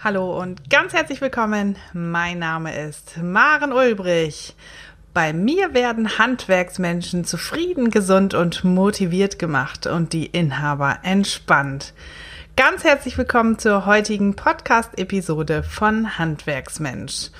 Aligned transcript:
Hallo 0.00 0.40
und 0.40 0.70
ganz 0.70 0.92
herzlich 0.92 1.20
willkommen. 1.20 1.74
Mein 1.92 2.38
Name 2.38 2.72
ist 2.72 3.16
Maren 3.20 3.72
Ulbrich. 3.72 4.54
Bei 5.12 5.32
mir 5.32 5.74
werden 5.74 6.18
Handwerksmenschen 6.18 7.24
zufrieden, 7.24 7.90
gesund 7.90 8.32
und 8.32 8.62
motiviert 8.62 9.40
gemacht 9.40 9.88
und 9.88 10.12
die 10.12 10.26
Inhaber 10.26 11.00
entspannt. 11.02 11.94
Ganz 12.54 12.84
herzlich 12.84 13.18
willkommen 13.18 13.58
zur 13.58 13.86
heutigen 13.86 14.36
Podcast-Episode 14.36 15.64
von 15.64 16.16
Handwerksmensch. 16.16 17.30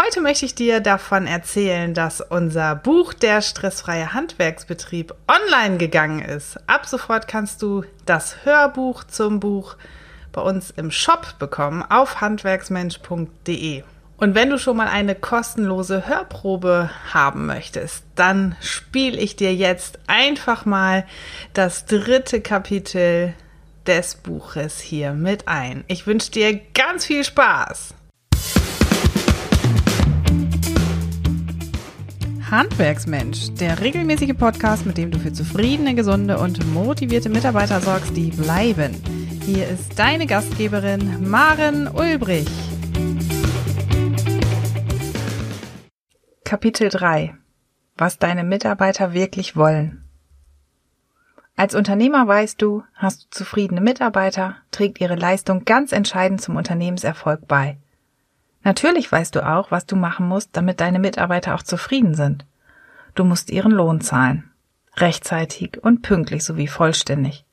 Heute 0.00 0.20
möchte 0.20 0.46
ich 0.46 0.54
dir 0.54 0.78
davon 0.78 1.26
erzählen, 1.26 1.94
dass 1.94 2.20
unser 2.20 2.76
Buch 2.76 3.12
Der 3.12 3.42
stressfreie 3.42 4.14
Handwerksbetrieb 4.14 5.12
online 5.26 5.78
gegangen 5.78 6.20
ist. 6.20 6.58
Ab 6.68 6.86
sofort 6.86 7.26
kannst 7.26 7.60
du 7.60 7.82
das 8.06 8.44
Hörbuch 8.44 9.02
zum 9.02 9.40
Buch 9.40 9.74
bei 10.32 10.40
uns 10.40 10.70
im 10.70 10.90
Shop 10.90 11.38
bekommen 11.38 11.82
auf 11.82 12.20
handwerksmensch.de. 12.20 13.82
Und 14.16 14.34
wenn 14.36 14.50
du 14.50 14.58
schon 14.58 14.76
mal 14.76 14.88
eine 14.88 15.14
kostenlose 15.14 16.06
Hörprobe 16.06 16.90
haben 17.12 17.46
möchtest, 17.46 18.04
dann 18.14 18.54
spiele 18.60 19.18
ich 19.18 19.34
dir 19.34 19.54
jetzt 19.54 19.98
einfach 20.06 20.64
mal 20.64 21.04
das 21.54 21.86
dritte 21.86 22.40
Kapitel 22.40 23.34
des 23.86 24.14
Buches 24.14 24.78
hier 24.78 25.12
mit 25.12 25.48
ein. 25.48 25.82
Ich 25.88 26.06
wünsche 26.06 26.30
dir 26.30 26.60
ganz 26.72 27.06
viel 27.06 27.24
Spaß. 27.24 27.94
Handwerksmensch, 32.48 33.54
der 33.58 33.80
regelmäßige 33.80 34.34
Podcast, 34.38 34.84
mit 34.84 34.98
dem 34.98 35.10
du 35.10 35.18
für 35.18 35.32
zufriedene, 35.32 35.94
gesunde 35.94 36.38
und 36.38 36.64
motivierte 36.72 37.30
Mitarbeiter 37.30 37.80
sorgst, 37.80 38.14
die 38.16 38.30
bleiben. 38.30 39.21
Hier 39.44 39.66
ist 39.66 39.98
deine 39.98 40.28
Gastgeberin 40.28 41.28
Maren 41.28 41.88
Ulbrich. 41.88 42.46
Kapitel 46.44 46.90
3 46.90 47.34
Was 47.96 48.20
deine 48.20 48.44
Mitarbeiter 48.44 49.14
wirklich 49.14 49.56
wollen. 49.56 50.04
Als 51.56 51.74
Unternehmer 51.74 52.28
weißt 52.28 52.62
du, 52.62 52.84
hast 52.94 53.24
du 53.24 53.30
zufriedene 53.30 53.80
Mitarbeiter, 53.80 54.58
trägt 54.70 55.00
ihre 55.00 55.16
Leistung 55.16 55.64
ganz 55.64 55.90
entscheidend 55.90 56.40
zum 56.40 56.54
Unternehmenserfolg 56.54 57.48
bei. 57.48 57.78
Natürlich 58.62 59.10
weißt 59.10 59.34
du 59.34 59.44
auch, 59.44 59.72
was 59.72 59.86
du 59.86 59.96
machen 59.96 60.28
musst, 60.28 60.50
damit 60.52 60.80
deine 60.80 61.00
Mitarbeiter 61.00 61.56
auch 61.56 61.64
zufrieden 61.64 62.14
sind. 62.14 62.46
Du 63.16 63.24
musst 63.24 63.50
ihren 63.50 63.72
Lohn 63.72 64.00
zahlen. 64.02 64.52
Rechtzeitig 64.96 65.82
und 65.82 66.02
pünktlich 66.02 66.44
sowie 66.44 66.68
vollständig. 66.68 67.44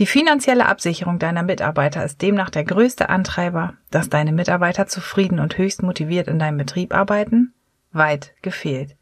Die 0.00 0.06
finanzielle 0.06 0.64
Absicherung 0.64 1.18
deiner 1.18 1.42
Mitarbeiter 1.42 2.02
ist 2.02 2.22
demnach 2.22 2.48
der 2.48 2.64
größte 2.64 3.10
Antreiber, 3.10 3.74
dass 3.90 4.08
deine 4.08 4.32
Mitarbeiter 4.32 4.86
zufrieden 4.86 5.38
und 5.38 5.58
höchst 5.58 5.82
motiviert 5.82 6.26
in 6.26 6.38
deinem 6.38 6.56
Betrieb 6.56 6.94
arbeiten? 6.94 7.52
Weit 7.92 8.32
gefehlt. 8.40 8.96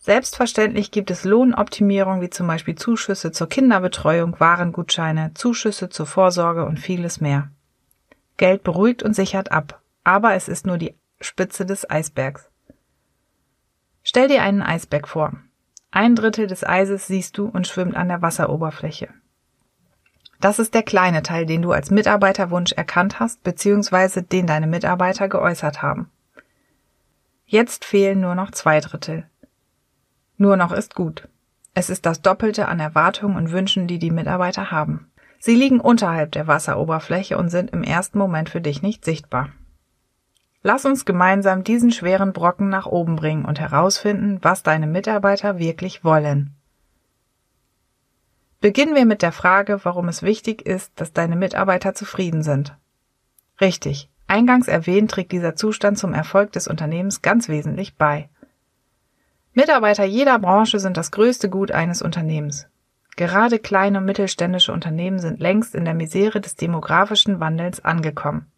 Selbstverständlich 0.00 0.90
gibt 0.90 1.10
es 1.10 1.24
Lohnoptimierung 1.24 2.20
wie 2.20 2.28
zum 2.28 2.46
Beispiel 2.46 2.74
Zuschüsse 2.74 3.32
zur 3.32 3.48
Kinderbetreuung, 3.48 4.38
Warengutscheine, 4.38 5.32
Zuschüsse 5.32 5.88
zur 5.88 6.04
Vorsorge 6.04 6.66
und 6.66 6.78
vieles 6.78 7.22
mehr. 7.22 7.50
Geld 8.36 8.64
beruhigt 8.64 9.02
und 9.02 9.16
sichert 9.16 9.50
ab, 9.50 9.80
aber 10.02 10.34
es 10.34 10.48
ist 10.48 10.66
nur 10.66 10.76
die 10.76 10.94
Spitze 11.22 11.64
des 11.64 11.88
Eisbergs. 11.88 12.50
Stell 14.02 14.28
dir 14.28 14.42
einen 14.42 14.60
Eisberg 14.60 15.08
vor. 15.08 15.32
Ein 15.90 16.16
Drittel 16.16 16.48
des 16.48 16.64
Eises 16.64 17.06
siehst 17.06 17.38
du 17.38 17.46
und 17.46 17.66
schwimmt 17.66 17.96
an 17.96 18.08
der 18.08 18.20
Wasseroberfläche. 18.20 19.08
Das 20.44 20.58
ist 20.58 20.74
der 20.74 20.82
kleine 20.82 21.22
Teil, 21.22 21.46
den 21.46 21.62
du 21.62 21.72
als 21.72 21.90
Mitarbeiterwunsch 21.90 22.72
erkannt 22.72 23.18
hast, 23.18 23.42
beziehungsweise 23.44 24.22
den 24.22 24.46
deine 24.46 24.66
Mitarbeiter 24.66 25.26
geäußert 25.26 25.80
haben. 25.80 26.10
Jetzt 27.46 27.86
fehlen 27.86 28.20
nur 28.20 28.34
noch 28.34 28.50
zwei 28.50 28.80
Drittel. 28.80 29.24
Nur 30.36 30.58
noch 30.58 30.70
ist 30.70 30.94
gut. 30.94 31.30
Es 31.72 31.88
ist 31.88 32.04
das 32.04 32.20
Doppelte 32.20 32.68
an 32.68 32.78
Erwartungen 32.78 33.36
und 33.36 33.52
Wünschen, 33.52 33.86
die 33.86 33.98
die 33.98 34.10
Mitarbeiter 34.10 34.70
haben. 34.70 35.10
Sie 35.38 35.54
liegen 35.54 35.80
unterhalb 35.80 36.32
der 36.32 36.46
Wasseroberfläche 36.46 37.38
und 37.38 37.48
sind 37.48 37.70
im 37.70 37.82
ersten 37.82 38.18
Moment 38.18 38.50
für 38.50 38.60
dich 38.60 38.82
nicht 38.82 39.02
sichtbar. 39.06 39.48
Lass 40.62 40.84
uns 40.84 41.06
gemeinsam 41.06 41.64
diesen 41.64 41.90
schweren 41.90 42.34
Brocken 42.34 42.68
nach 42.68 42.84
oben 42.84 43.16
bringen 43.16 43.46
und 43.46 43.60
herausfinden, 43.60 44.40
was 44.42 44.62
deine 44.62 44.88
Mitarbeiter 44.88 45.58
wirklich 45.58 46.04
wollen. 46.04 46.54
Beginnen 48.64 48.94
wir 48.94 49.04
mit 49.04 49.20
der 49.20 49.30
Frage, 49.30 49.84
warum 49.84 50.08
es 50.08 50.22
wichtig 50.22 50.64
ist, 50.64 50.98
dass 50.98 51.12
deine 51.12 51.36
Mitarbeiter 51.36 51.92
zufrieden 51.92 52.42
sind. 52.42 52.74
Richtig, 53.60 54.08
eingangs 54.26 54.68
erwähnt 54.68 55.10
trägt 55.10 55.32
dieser 55.32 55.54
Zustand 55.54 55.98
zum 55.98 56.14
Erfolg 56.14 56.52
des 56.52 56.66
Unternehmens 56.66 57.20
ganz 57.20 57.50
wesentlich 57.50 57.96
bei. 57.96 58.30
Mitarbeiter 59.52 60.04
jeder 60.04 60.38
Branche 60.38 60.78
sind 60.78 60.96
das 60.96 61.10
größte 61.10 61.50
Gut 61.50 61.72
eines 61.72 62.00
Unternehmens. 62.00 62.66
Gerade 63.16 63.58
kleine 63.58 63.98
und 63.98 64.06
mittelständische 64.06 64.72
Unternehmen 64.72 65.18
sind 65.18 65.40
längst 65.40 65.74
in 65.74 65.84
der 65.84 65.92
Misere 65.92 66.40
des 66.40 66.56
demografischen 66.56 67.40
Wandels 67.40 67.84
angekommen. 67.84 68.50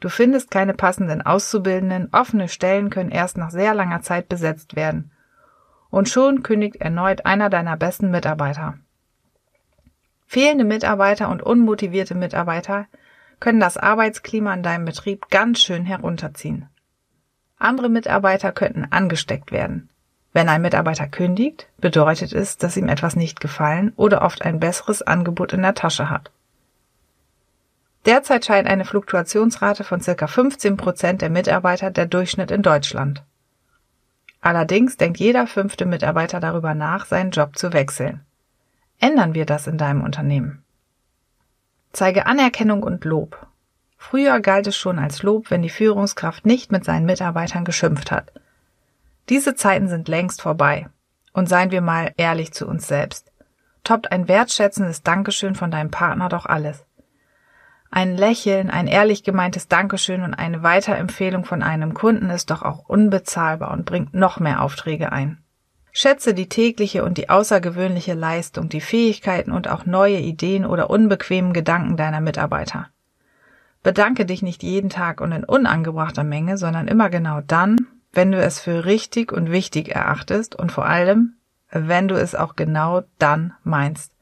Du 0.00 0.08
findest 0.08 0.50
keine 0.50 0.74
passenden 0.74 1.22
Auszubildenden, 1.22 2.08
offene 2.10 2.48
Stellen 2.48 2.90
können 2.90 3.12
erst 3.12 3.38
nach 3.38 3.52
sehr 3.52 3.74
langer 3.74 4.02
Zeit 4.02 4.28
besetzt 4.28 4.74
werden. 4.74 5.12
Und 5.88 6.08
schon 6.08 6.42
kündigt 6.42 6.80
erneut 6.80 7.26
einer 7.26 7.48
deiner 7.48 7.76
besten 7.76 8.10
Mitarbeiter. 8.10 8.74
Fehlende 10.32 10.62
Mitarbeiter 10.62 11.28
und 11.28 11.42
unmotivierte 11.42 12.14
Mitarbeiter 12.14 12.86
können 13.40 13.58
das 13.58 13.76
Arbeitsklima 13.76 14.54
in 14.54 14.62
deinem 14.62 14.84
Betrieb 14.84 15.28
ganz 15.28 15.58
schön 15.58 15.84
herunterziehen. 15.84 16.68
Andere 17.58 17.88
Mitarbeiter 17.88 18.52
könnten 18.52 18.86
angesteckt 18.92 19.50
werden. 19.50 19.88
Wenn 20.32 20.48
ein 20.48 20.62
Mitarbeiter 20.62 21.08
kündigt, 21.08 21.66
bedeutet 21.78 22.32
es, 22.32 22.56
dass 22.56 22.76
ihm 22.76 22.88
etwas 22.88 23.16
nicht 23.16 23.40
gefallen 23.40 23.92
oder 23.96 24.22
oft 24.22 24.42
ein 24.42 24.60
besseres 24.60 25.02
Angebot 25.02 25.52
in 25.52 25.62
der 25.62 25.74
Tasche 25.74 26.10
hat. 26.10 26.30
Derzeit 28.06 28.44
scheint 28.44 28.68
eine 28.68 28.84
Fluktuationsrate 28.84 29.82
von 29.82 30.00
circa 30.00 30.28
15 30.28 30.76
Prozent 30.76 31.22
der 31.22 31.30
Mitarbeiter 31.30 31.90
der 31.90 32.06
Durchschnitt 32.06 32.52
in 32.52 32.62
Deutschland. 32.62 33.24
Allerdings 34.40 34.96
denkt 34.96 35.18
jeder 35.18 35.48
fünfte 35.48 35.86
Mitarbeiter 35.86 36.38
darüber 36.38 36.74
nach, 36.74 37.06
seinen 37.06 37.32
Job 37.32 37.58
zu 37.58 37.72
wechseln. 37.72 38.24
Ändern 39.00 39.34
wir 39.34 39.46
das 39.46 39.66
in 39.66 39.78
deinem 39.78 40.02
Unternehmen. 40.02 40.62
Zeige 41.92 42.26
Anerkennung 42.26 42.82
und 42.82 43.04
Lob. 43.04 43.46
Früher 43.96 44.40
galt 44.40 44.66
es 44.66 44.76
schon 44.76 44.98
als 44.98 45.22
Lob, 45.22 45.50
wenn 45.50 45.62
die 45.62 45.70
Führungskraft 45.70 46.46
nicht 46.46 46.70
mit 46.70 46.84
seinen 46.84 47.06
Mitarbeitern 47.06 47.64
geschimpft 47.64 48.12
hat. 48.12 48.32
Diese 49.28 49.54
Zeiten 49.54 49.88
sind 49.88 50.08
längst 50.08 50.42
vorbei. 50.42 50.88
Und 51.32 51.48
seien 51.48 51.70
wir 51.70 51.80
mal 51.80 52.12
ehrlich 52.16 52.52
zu 52.52 52.66
uns 52.66 52.88
selbst. 52.88 53.30
Toppt 53.84 54.10
ein 54.10 54.26
wertschätzendes 54.26 55.02
Dankeschön 55.02 55.54
von 55.54 55.70
deinem 55.70 55.90
Partner 55.90 56.28
doch 56.28 56.44
alles. 56.44 56.84
Ein 57.92 58.16
Lächeln, 58.16 58.70
ein 58.70 58.86
ehrlich 58.86 59.22
gemeintes 59.22 59.68
Dankeschön 59.68 60.22
und 60.22 60.34
eine 60.34 60.62
Weiterempfehlung 60.62 61.44
von 61.44 61.62
einem 61.62 61.94
Kunden 61.94 62.30
ist 62.30 62.50
doch 62.50 62.62
auch 62.62 62.88
unbezahlbar 62.88 63.70
und 63.70 63.84
bringt 63.84 64.14
noch 64.14 64.40
mehr 64.40 64.62
Aufträge 64.62 65.12
ein. 65.12 65.38
Schätze 65.92 66.34
die 66.34 66.48
tägliche 66.48 67.04
und 67.04 67.18
die 67.18 67.28
außergewöhnliche 67.28 68.14
Leistung, 68.14 68.68
die 68.68 68.80
Fähigkeiten 68.80 69.52
und 69.52 69.68
auch 69.68 69.86
neue 69.86 70.18
Ideen 70.18 70.64
oder 70.64 70.90
unbequemen 70.90 71.52
Gedanken 71.52 71.96
deiner 71.96 72.20
Mitarbeiter. 72.20 72.88
Bedanke 73.82 74.26
dich 74.26 74.42
nicht 74.42 74.62
jeden 74.62 74.90
Tag 74.90 75.20
und 75.20 75.32
in 75.32 75.44
unangebrachter 75.44 76.24
Menge, 76.24 76.58
sondern 76.58 76.86
immer 76.86 77.08
genau 77.08 77.40
dann, 77.40 77.78
wenn 78.12 78.30
du 78.30 78.38
es 78.38 78.60
für 78.60 78.84
richtig 78.84 79.32
und 79.32 79.50
wichtig 79.50 79.88
erachtest 79.88 80.54
und 80.54 80.70
vor 80.70 80.86
allem, 80.86 81.34
wenn 81.70 82.08
du 82.08 82.16
es 82.16 82.34
auch 82.34 82.56
genau 82.56 83.02
dann 83.18 83.54
meinst. 83.64 84.12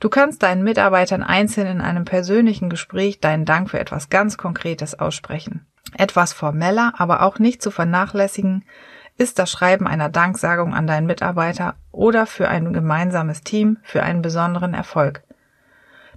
Du 0.00 0.08
kannst 0.08 0.42
deinen 0.42 0.64
Mitarbeitern 0.64 1.22
einzeln 1.22 1.66
in 1.66 1.80
einem 1.80 2.04
persönlichen 2.04 2.68
Gespräch 2.68 3.20
deinen 3.20 3.44
Dank 3.44 3.70
für 3.70 3.78
etwas 3.78 4.10
ganz 4.10 4.36
Konkretes 4.36 4.98
aussprechen. 4.98 5.66
Etwas 5.96 6.32
formeller, 6.32 6.94
aber 6.98 7.22
auch 7.22 7.38
nicht 7.38 7.62
zu 7.62 7.70
vernachlässigen, 7.70 8.64
ist 9.16 9.38
das 9.38 9.50
Schreiben 9.50 9.86
einer 9.86 10.08
Danksagung 10.08 10.74
an 10.74 10.86
deinen 10.86 11.06
Mitarbeiter 11.06 11.74
oder 11.92 12.26
für 12.26 12.48
ein 12.48 12.72
gemeinsames 12.72 13.42
Team 13.42 13.78
für 13.82 14.02
einen 14.02 14.22
besonderen 14.22 14.74
Erfolg. 14.74 15.22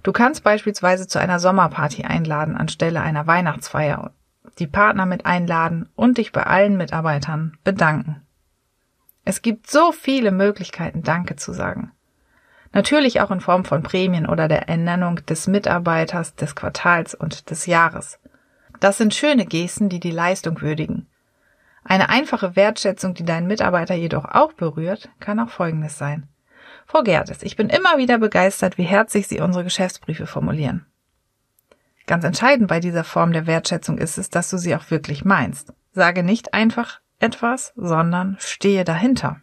Du 0.02 0.12
kannst 0.12 0.44
beispielsweise 0.44 1.06
zu 1.06 1.18
einer 1.18 1.38
Sommerparty 1.38 2.04
einladen 2.04 2.56
anstelle 2.56 3.00
einer 3.00 3.26
Weihnachtsfeier, 3.26 4.12
die 4.58 4.66
Partner 4.66 5.06
mit 5.06 5.26
einladen 5.26 5.88
und 5.94 6.18
dich 6.18 6.32
bei 6.32 6.44
allen 6.44 6.76
Mitarbeitern 6.76 7.56
bedanken. 7.64 8.22
Es 9.24 9.42
gibt 9.42 9.70
so 9.70 9.92
viele 9.92 10.30
Möglichkeiten, 10.30 11.02
Danke 11.02 11.36
zu 11.36 11.52
sagen. 11.52 11.92
Natürlich 12.72 13.20
auch 13.20 13.30
in 13.30 13.40
Form 13.40 13.64
von 13.64 13.82
Prämien 13.82 14.26
oder 14.26 14.48
der 14.48 14.68
Ernennung 14.68 15.24
des 15.26 15.46
Mitarbeiters 15.46 16.34
des 16.34 16.54
Quartals 16.54 17.14
und 17.14 17.50
des 17.50 17.66
Jahres. 17.66 18.18
Das 18.80 18.98
sind 18.98 19.14
schöne 19.14 19.46
Gesten, 19.46 19.88
die 19.88 20.00
die 20.00 20.10
Leistung 20.10 20.60
würdigen. 20.60 21.06
Eine 21.88 22.10
einfache 22.10 22.54
Wertschätzung, 22.54 23.14
die 23.14 23.24
deinen 23.24 23.46
Mitarbeiter 23.46 23.94
jedoch 23.94 24.26
auch 24.26 24.52
berührt, 24.52 25.08
kann 25.20 25.40
auch 25.40 25.48
Folgendes 25.48 25.96
sein. 25.96 26.28
Frau 26.86 27.02
Gerdes, 27.02 27.42
ich 27.42 27.56
bin 27.56 27.70
immer 27.70 27.96
wieder 27.96 28.18
begeistert, 28.18 28.76
wie 28.76 28.82
herzlich 28.82 29.26
Sie 29.26 29.40
unsere 29.40 29.64
Geschäftsbriefe 29.64 30.26
formulieren. 30.26 30.84
Ganz 32.06 32.24
entscheidend 32.24 32.68
bei 32.68 32.80
dieser 32.80 33.04
Form 33.04 33.32
der 33.32 33.46
Wertschätzung 33.46 33.96
ist 33.96 34.18
es, 34.18 34.28
dass 34.28 34.50
du 34.50 34.58
sie 34.58 34.76
auch 34.76 34.90
wirklich 34.90 35.24
meinst. 35.24 35.72
Sage 35.92 36.22
nicht 36.22 36.52
einfach 36.52 37.00
etwas, 37.20 37.72
sondern 37.74 38.36
stehe 38.38 38.84
dahinter. 38.84 39.40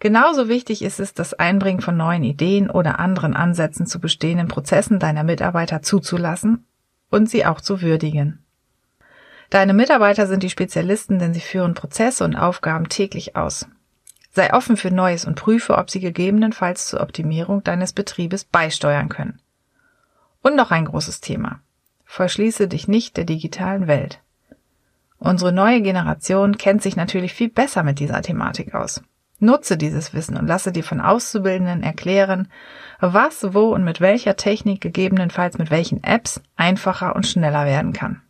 Genauso 0.00 0.48
wichtig 0.48 0.80
ist 0.82 1.00
es, 1.00 1.12
das 1.12 1.34
Einbringen 1.34 1.82
von 1.82 1.98
neuen 1.98 2.24
Ideen 2.24 2.70
oder 2.70 2.98
anderen 2.98 3.34
Ansätzen 3.34 3.86
zu 3.86 4.00
bestehenden 4.00 4.48
Prozessen 4.48 4.98
deiner 4.98 5.22
Mitarbeiter 5.22 5.82
zuzulassen 5.82 6.66
und 7.10 7.28
sie 7.28 7.44
auch 7.44 7.60
zu 7.60 7.82
würdigen. 7.82 8.43
Deine 9.50 9.74
Mitarbeiter 9.74 10.26
sind 10.26 10.42
die 10.42 10.50
Spezialisten, 10.50 11.18
denn 11.18 11.34
sie 11.34 11.40
führen 11.40 11.74
Prozesse 11.74 12.24
und 12.24 12.36
Aufgaben 12.36 12.88
täglich 12.88 13.36
aus. 13.36 13.66
Sei 14.32 14.52
offen 14.52 14.76
für 14.76 14.90
Neues 14.90 15.26
und 15.26 15.36
prüfe, 15.36 15.78
ob 15.78 15.90
sie 15.90 16.00
gegebenenfalls 16.00 16.86
zur 16.86 17.00
Optimierung 17.00 17.62
deines 17.62 17.92
Betriebes 17.92 18.44
beisteuern 18.44 19.08
können. 19.08 19.38
Und 20.42 20.56
noch 20.56 20.72
ein 20.72 20.86
großes 20.86 21.20
Thema. 21.20 21.60
Verschließe 22.04 22.68
dich 22.68 22.88
nicht 22.88 23.16
der 23.16 23.24
digitalen 23.24 23.86
Welt. 23.86 24.20
Unsere 25.18 25.52
neue 25.52 25.80
Generation 25.82 26.58
kennt 26.58 26.82
sich 26.82 26.96
natürlich 26.96 27.32
viel 27.32 27.48
besser 27.48 27.82
mit 27.82 27.98
dieser 27.98 28.20
Thematik 28.22 28.74
aus. 28.74 29.02
Nutze 29.38 29.76
dieses 29.76 30.14
Wissen 30.14 30.36
und 30.36 30.46
lasse 30.46 30.72
dir 30.72 30.84
von 30.84 31.00
Auszubildenden 31.00 31.82
erklären, 31.82 32.48
was, 33.00 33.54
wo 33.54 33.72
und 33.72 33.84
mit 33.84 34.00
welcher 34.00 34.36
Technik 34.36 34.80
gegebenenfalls 34.80 35.58
mit 35.58 35.70
welchen 35.70 36.02
Apps 36.02 36.40
einfacher 36.56 37.14
und 37.14 37.26
schneller 37.26 37.64
werden 37.66 37.92
kann. 37.92 38.20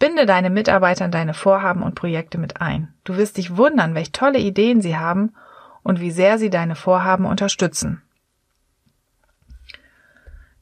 Binde 0.00 0.26
deine 0.26 0.50
Mitarbeiter 0.50 1.04
in 1.04 1.10
deine 1.12 1.34
Vorhaben 1.34 1.82
und 1.84 1.94
Projekte 1.94 2.38
mit 2.38 2.60
ein. 2.60 2.92
Du 3.04 3.16
wirst 3.16 3.36
dich 3.36 3.56
wundern, 3.56 3.94
welch 3.94 4.10
tolle 4.10 4.38
Ideen 4.38 4.80
sie 4.80 4.96
haben 4.96 5.34
und 5.82 6.00
wie 6.00 6.10
sehr 6.10 6.38
sie 6.38 6.50
deine 6.50 6.74
Vorhaben 6.74 7.26
unterstützen. 7.26 8.02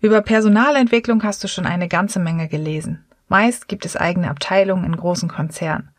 Über 0.00 0.22
Personalentwicklung 0.22 1.22
hast 1.22 1.42
du 1.42 1.48
schon 1.48 1.66
eine 1.66 1.88
ganze 1.88 2.18
Menge 2.18 2.48
gelesen. 2.48 3.04
Meist 3.28 3.68
gibt 3.68 3.84
es 3.84 3.96
eigene 3.96 4.28
Abteilungen 4.28 4.84
in 4.84 4.96
großen 4.96 5.28
Konzernen. 5.28 5.90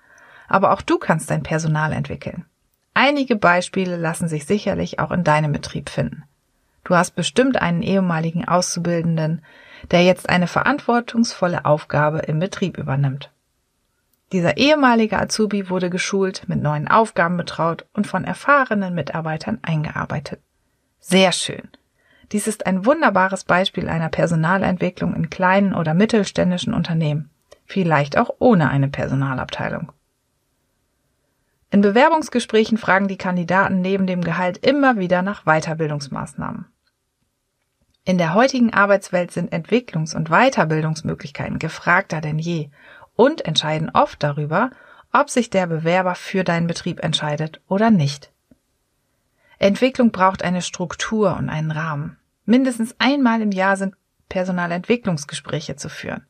Aber 0.50 0.74
auch 0.74 0.82
du 0.82 0.98
kannst 0.98 1.32
dein 1.32 1.44
Personal 1.44 1.94
entwickeln. 1.94 2.46
Einige 2.94 3.38
Beispiele 3.38 3.96
lassen 3.96 4.28
sich 4.28 4.46
sicherlich 4.46 5.00
auch 5.00 5.12
in 5.12 5.24
deinem 5.24 5.54
Betrieb 5.54 5.90
finden. 5.90 6.24
Du 6.84 6.96
hast 6.96 7.12
bestimmt 7.12 7.62
einen 7.62 7.84
ehemaligen 7.84 8.46
Auszubildenden, 8.48 9.44
der 9.92 10.04
jetzt 10.04 10.30
eine 10.30 10.48
verantwortungsvolle 10.48 11.66
Aufgabe 11.66 12.20
im 12.20 12.40
Betrieb 12.40 12.78
übernimmt. 12.78 13.32
Dieser 14.32 14.58
ehemalige 14.58 15.20
Azubi 15.20 15.70
wurde 15.70 15.90
geschult, 15.90 16.44
mit 16.48 16.62
neuen 16.62 16.88
Aufgaben 16.88 17.38
betraut 17.38 17.86
und 17.94 18.06
von 18.06 18.24
erfahrenen 18.24 18.94
Mitarbeitern 18.94 19.60
eingearbeitet. 19.64 20.40
Sehr 21.00 21.32
schön. 21.32 21.70
Dies 22.32 22.46
ist 22.46 22.68
ein 22.68 22.86
wunderbares 22.86 23.44
Beispiel 23.44 23.90
einer 23.90 24.10
Personalentwicklung 24.10 25.16
in 25.16 25.32
kleinen 25.32 25.74
oder 25.74 25.96
mittelständischen 25.96 26.76
Unternehmen, 26.76 27.32
vielleicht 27.66 28.20
auch 28.20 28.30
ohne 28.38 28.70
eine 28.70 28.88
Personalabteilung. 28.88 29.92
In 31.72 31.82
Bewerbungsgesprächen 31.82 32.78
fragen 32.78 33.08
die 33.08 33.18
Kandidaten 33.18 33.82
neben 33.82 34.06
dem 34.06 34.22
Gehalt 34.22 34.58
immer 34.66 34.98
wieder 34.98 35.22
nach 35.22 35.46
Weiterbildungsmaßnahmen. 35.46 36.66
In 38.10 38.18
der 38.18 38.34
heutigen 38.34 38.74
Arbeitswelt 38.74 39.30
sind 39.30 39.54
Entwicklungs- 39.54 40.16
und 40.16 40.30
Weiterbildungsmöglichkeiten 40.30 41.60
gefragter 41.60 42.22
denn 42.22 42.40
je 42.40 42.72
und 43.16 43.46
entscheiden 43.46 43.92
oft 43.94 44.24
darüber, 44.24 44.72
ob 45.14 45.30
sich 45.30 45.52
der 45.52 45.68
Bewerber 45.68 46.16
für 46.16 46.44
deinen 46.44 46.66
Betrieb 46.66 47.04
entscheidet 47.04 47.62
oder 47.68 47.92
nicht. 47.92 48.32
Entwicklung 49.60 50.10
braucht 50.10 50.44
eine 50.44 50.64
Struktur 50.64 51.38
und 51.38 51.50
einen 51.50 51.70
Rahmen. 51.70 52.18
Mindestens 52.46 52.96
einmal 52.98 53.44
im 53.44 53.52
Jahr 53.52 53.78
sind 53.78 53.94
Personalentwicklungsgespräche 54.28 55.76
zu 55.76 55.88
führen. 55.88 56.26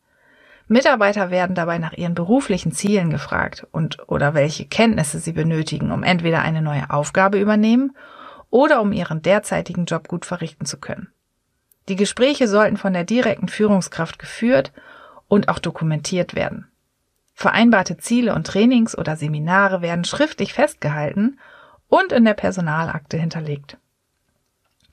Mitarbeiter 0.67 1.31
werden 1.31 1.55
dabei 1.55 1.77
nach 1.77 1.93
ihren 1.93 2.13
beruflichen 2.13 2.73
Zielen 2.73 3.09
gefragt 3.09 3.65
und 3.71 3.99
oder 4.09 4.33
welche 4.33 4.65
Kenntnisse 4.65 5.19
sie 5.19 5.31
benötigen, 5.31 5.93
um 5.93 6.03
entweder 6.03 6.41
eine 6.41 6.61
neue 6.61 6.89
Aufgabe 6.89 7.39
übernehmen 7.39 7.95
oder 8.49 8.81
um 8.81 8.91
ihren 8.91 9.21
derzeitigen 9.21 9.85
Job 9.85 10.09
gut 10.09 10.25
verrichten 10.25 10.65
zu 10.65 10.77
können. 10.77 11.13
Die 11.89 11.95
Gespräche 11.95 12.47
sollten 12.47 12.77
von 12.77 12.93
der 12.93 13.03
direkten 13.03 13.47
Führungskraft 13.47 14.19
geführt 14.19 14.71
und 15.27 15.49
auch 15.49 15.57
dokumentiert 15.57 16.35
werden. 16.35 16.67
Vereinbarte 17.33 17.97
Ziele 17.97 18.35
und 18.35 18.45
Trainings 18.45 18.95
oder 18.95 19.15
Seminare 19.15 19.81
werden 19.81 20.03
schriftlich 20.03 20.53
festgehalten 20.53 21.39
und 21.87 22.11
in 22.11 22.25
der 22.25 22.35
Personalakte 22.35 23.17
hinterlegt. 23.17 23.77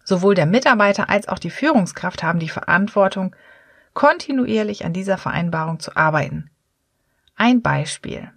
Sowohl 0.04 0.34
der 0.34 0.46
Mitarbeiter 0.46 1.10
als 1.10 1.28
auch 1.28 1.38
die 1.38 1.50
Führungskraft 1.50 2.22
haben 2.22 2.38
die 2.38 2.48
Verantwortung, 2.48 3.36
kontinuierlich 3.92 4.86
an 4.86 4.94
dieser 4.94 5.18
Vereinbarung 5.18 5.80
zu 5.80 5.96
arbeiten. 5.96 6.50
Ein 7.34 7.60
Beispiel. 7.60 8.30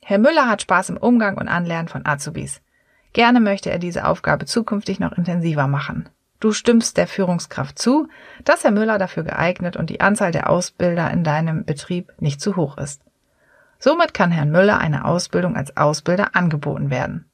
Herr 0.00 0.18
Müller 0.18 0.48
hat 0.48 0.62
Spaß 0.62 0.90
im 0.90 0.98
Umgang 0.98 1.36
und 1.36 1.48
Anlernen 1.48 1.88
von 1.88 2.06
Azubis. 2.06 2.60
Gerne 3.12 3.40
möchte 3.40 3.70
er 3.72 3.78
diese 3.78 4.06
Aufgabe 4.06 4.44
zukünftig 4.44 5.00
noch 5.00 5.12
intensiver 5.12 5.66
machen. 5.66 6.08
Du 6.44 6.52
stimmst 6.52 6.98
der 6.98 7.06
Führungskraft 7.06 7.78
zu, 7.78 8.06
dass 8.44 8.64
Herr 8.64 8.70
Müller 8.70 8.98
dafür 8.98 9.22
geeignet 9.22 9.78
und 9.78 9.88
die 9.88 10.02
Anzahl 10.02 10.30
der 10.30 10.50
Ausbilder 10.50 11.10
in 11.10 11.24
deinem 11.24 11.64
Betrieb 11.64 12.12
nicht 12.18 12.38
zu 12.38 12.54
hoch 12.56 12.76
ist. 12.76 13.00
Somit 13.78 14.12
kann 14.12 14.30
Herrn 14.30 14.50
Müller 14.50 14.76
eine 14.76 15.06
Ausbildung 15.06 15.56
als 15.56 15.74
Ausbilder 15.78 16.36
angeboten 16.36 16.90
werden. 16.90 17.24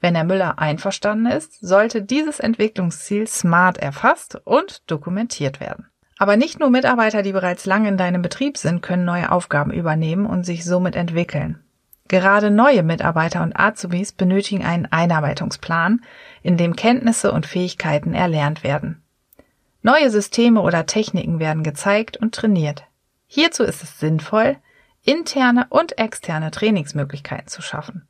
Wenn 0.00 0.14
Herr 0.14 0.24
Müller 0.24 0.58
einverstanden 0.58 1.26
ist, 1.26 1.60
sollte 1.60 2.00
dieses 2.00 2.40
Entwicklungsziel 2.40 3.26
smart 3.26 3.76
erfasst 3.76 4.40
und 4.44 4.90
dokumentiert 4.90 5.60
werden. 5.60 5.90
Aber 6.16 6.38
nicht 6.38 6.58
nur 6.58 6.70
Mitarbeiter, 6.70 7.20
die 7.20 7.32
bereits 7.32 7.66
lange 7.66 7.90
in 7.90 7.98
deinem 7.98 8.22
Betrieb 8.22 8.56
sind, 8.56 8.80
können 8.80 9.04
neue 9.04 9.32
Aufgaben 9.32 9.70
übernehmen 9.70 10.24
und 10.24 10.44
sich 10.44 10.64
somit 10.64 10.96
entwickeln. 10.96 11.62
Gerade 12.08 12.50
neue 12.50 12.82
Mitarbeiter 12.82 13.42
und 13.42 13.58
Azubis 13.58 14.12
benötigen 14.12 14.64
einen 14.64 14.86
Einarbeitungsplan, 14.86 16.02
in 16.42 16.56
dem 16.56 16.76
Kenntnisse 16.76 17.32
und 17.32 17.46
Fähigkeiten 17.46 18.14
erlernt 18.14 18.62
werden. 18.62 19.02
Neue 19.82 20.10
Systeme 20.10 20.60
oder 20.62 20.86
Techniken 20.86 21.38
werden 21.38 21.62
gezeigt 21.62 22.16
und 22.16 22.34
trainiert. 22.34 22.84
Hierzu 23.26 23.64
ist 23.64 23.82
es 23.82 23.98
sinnvoll, 23.98 24.56
interne 25.04 25.66
und 25.68 25.98
externe 25.98 26.50
Trainingsmöglichkeiten 26.50 27.48
zu 27.48 27.62
schaffen. 27.62 28.06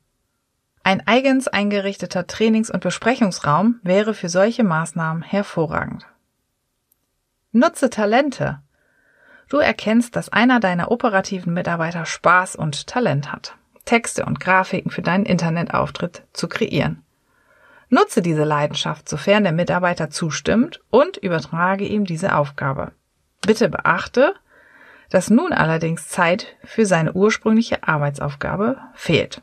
Ein 0.83 1.05
eigens 1.05 1.49
eingerichteter 1.49 2.27
Trainings- 2.27 2.71
und 2.71 2.79
Besprechungsraum 2.79 3.81
wäre 3.83 4.13
für 4.13 4.29
solche 4.29 4.63
Maßnahmen 4.63 5.21
hervorragend. 5.21 6.05
Nutze 7.51 7.89
Talente. 7.89 8.61
Du 9.49 9.57
erkennst, 9.57 10.15
dass 10.15 10.29
einer 10.29 10.59
deiner 10.59 10.89
operativen 10.89 11.53
Mitarbeiter 11.53 12.05
Spaß 12.05 12.55
und 12.55 12.87
Talent 12.87 13.33
hat, 13.33 13.56
Texte 13.87 14.25
und 14.25 14.39
Grafiken 14.39 14.91
für 14.91 15.01
deinen 15.01 15.25
Internetauftritt 15.25 16.21
zu 16.33 16.47
kreieren. 16.47 17.01
Nutze 17.89 18.21
diese 18.21 18.43
Leidenschaft, 18.43 19.07
sofern 19.09 19.43
der 19.43 19.53
Mitarbeiter 19.53 20.09
zustimmt 20.09 20.81
und 20.91 21.17
übertrage 21.17 21.85
ihm 21.85 22.05
diese 22.05 22.35
Aufgabe. 22.35 22.91
Bitte 23.41 23.69
beachte, 23.69 24.35
dass 25.09 25.29
nun 25.29 25.53
allerdings 25.53 26.09
Zeit 26.09 26.57
für 26.63 26.85
seine 26.85 27.13
ursprüngliche 27.13 27.87
Arbeitsaufgabe 27.87 28.77
fehlt. 28.93 29.41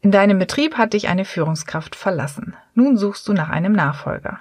In 0.00 0.10
deinem 0.10 0.40
Betrieb 0.40 0.76
hat 0.76 0.94
dich 0.94 1.06
eine 1.06 1.24
Führungskraft 1.24 1.94
verlassen. 1.94 2.56
Nun 2.74 2.96
suchst 2.96 3.28
du 3.28 3.32
nach 3.32 3.48
einem 3.48 3.72
Nachfolger. 3.72 4.40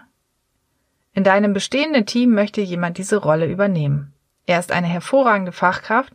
In 1.14 1.24
deinem 1.24 1.54
bestehenden 1.54 2.08
Team 2.08 2.34
möchte 2.34 2.62
jemand 2.62 2.98
diese 2.98 3.18
Rolle 3.18 3.46
übernehmen. 3.46 4.14
Er 4.48 4.58
ist 4.58 4.72
eine 4.72 4.88
hervorragende 4.88 5.52
Fachkraft, 5.52 6.14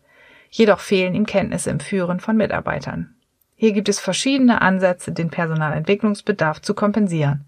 jedoch 0.56 0.80
fehlen 0.80 1.14
ihm 1.14 1.26
Kenntnisse 1.26 1.70
im 1.70 1.80
Führen 1.80 2.18
von 2.18 2.36
Mitarbeitern. 2.36 3.14
Hier 3.56 3.72
gibt 3.72 3.88
es 3.88 4.00
verschiedene 4.00 4.62
Ansätze, 4.62 5.12
den 5.12 5.30
Personalentwicklungsbedarf 5.30 6.62
zu 6.62 6.74
kompensieren. 6.74 7.44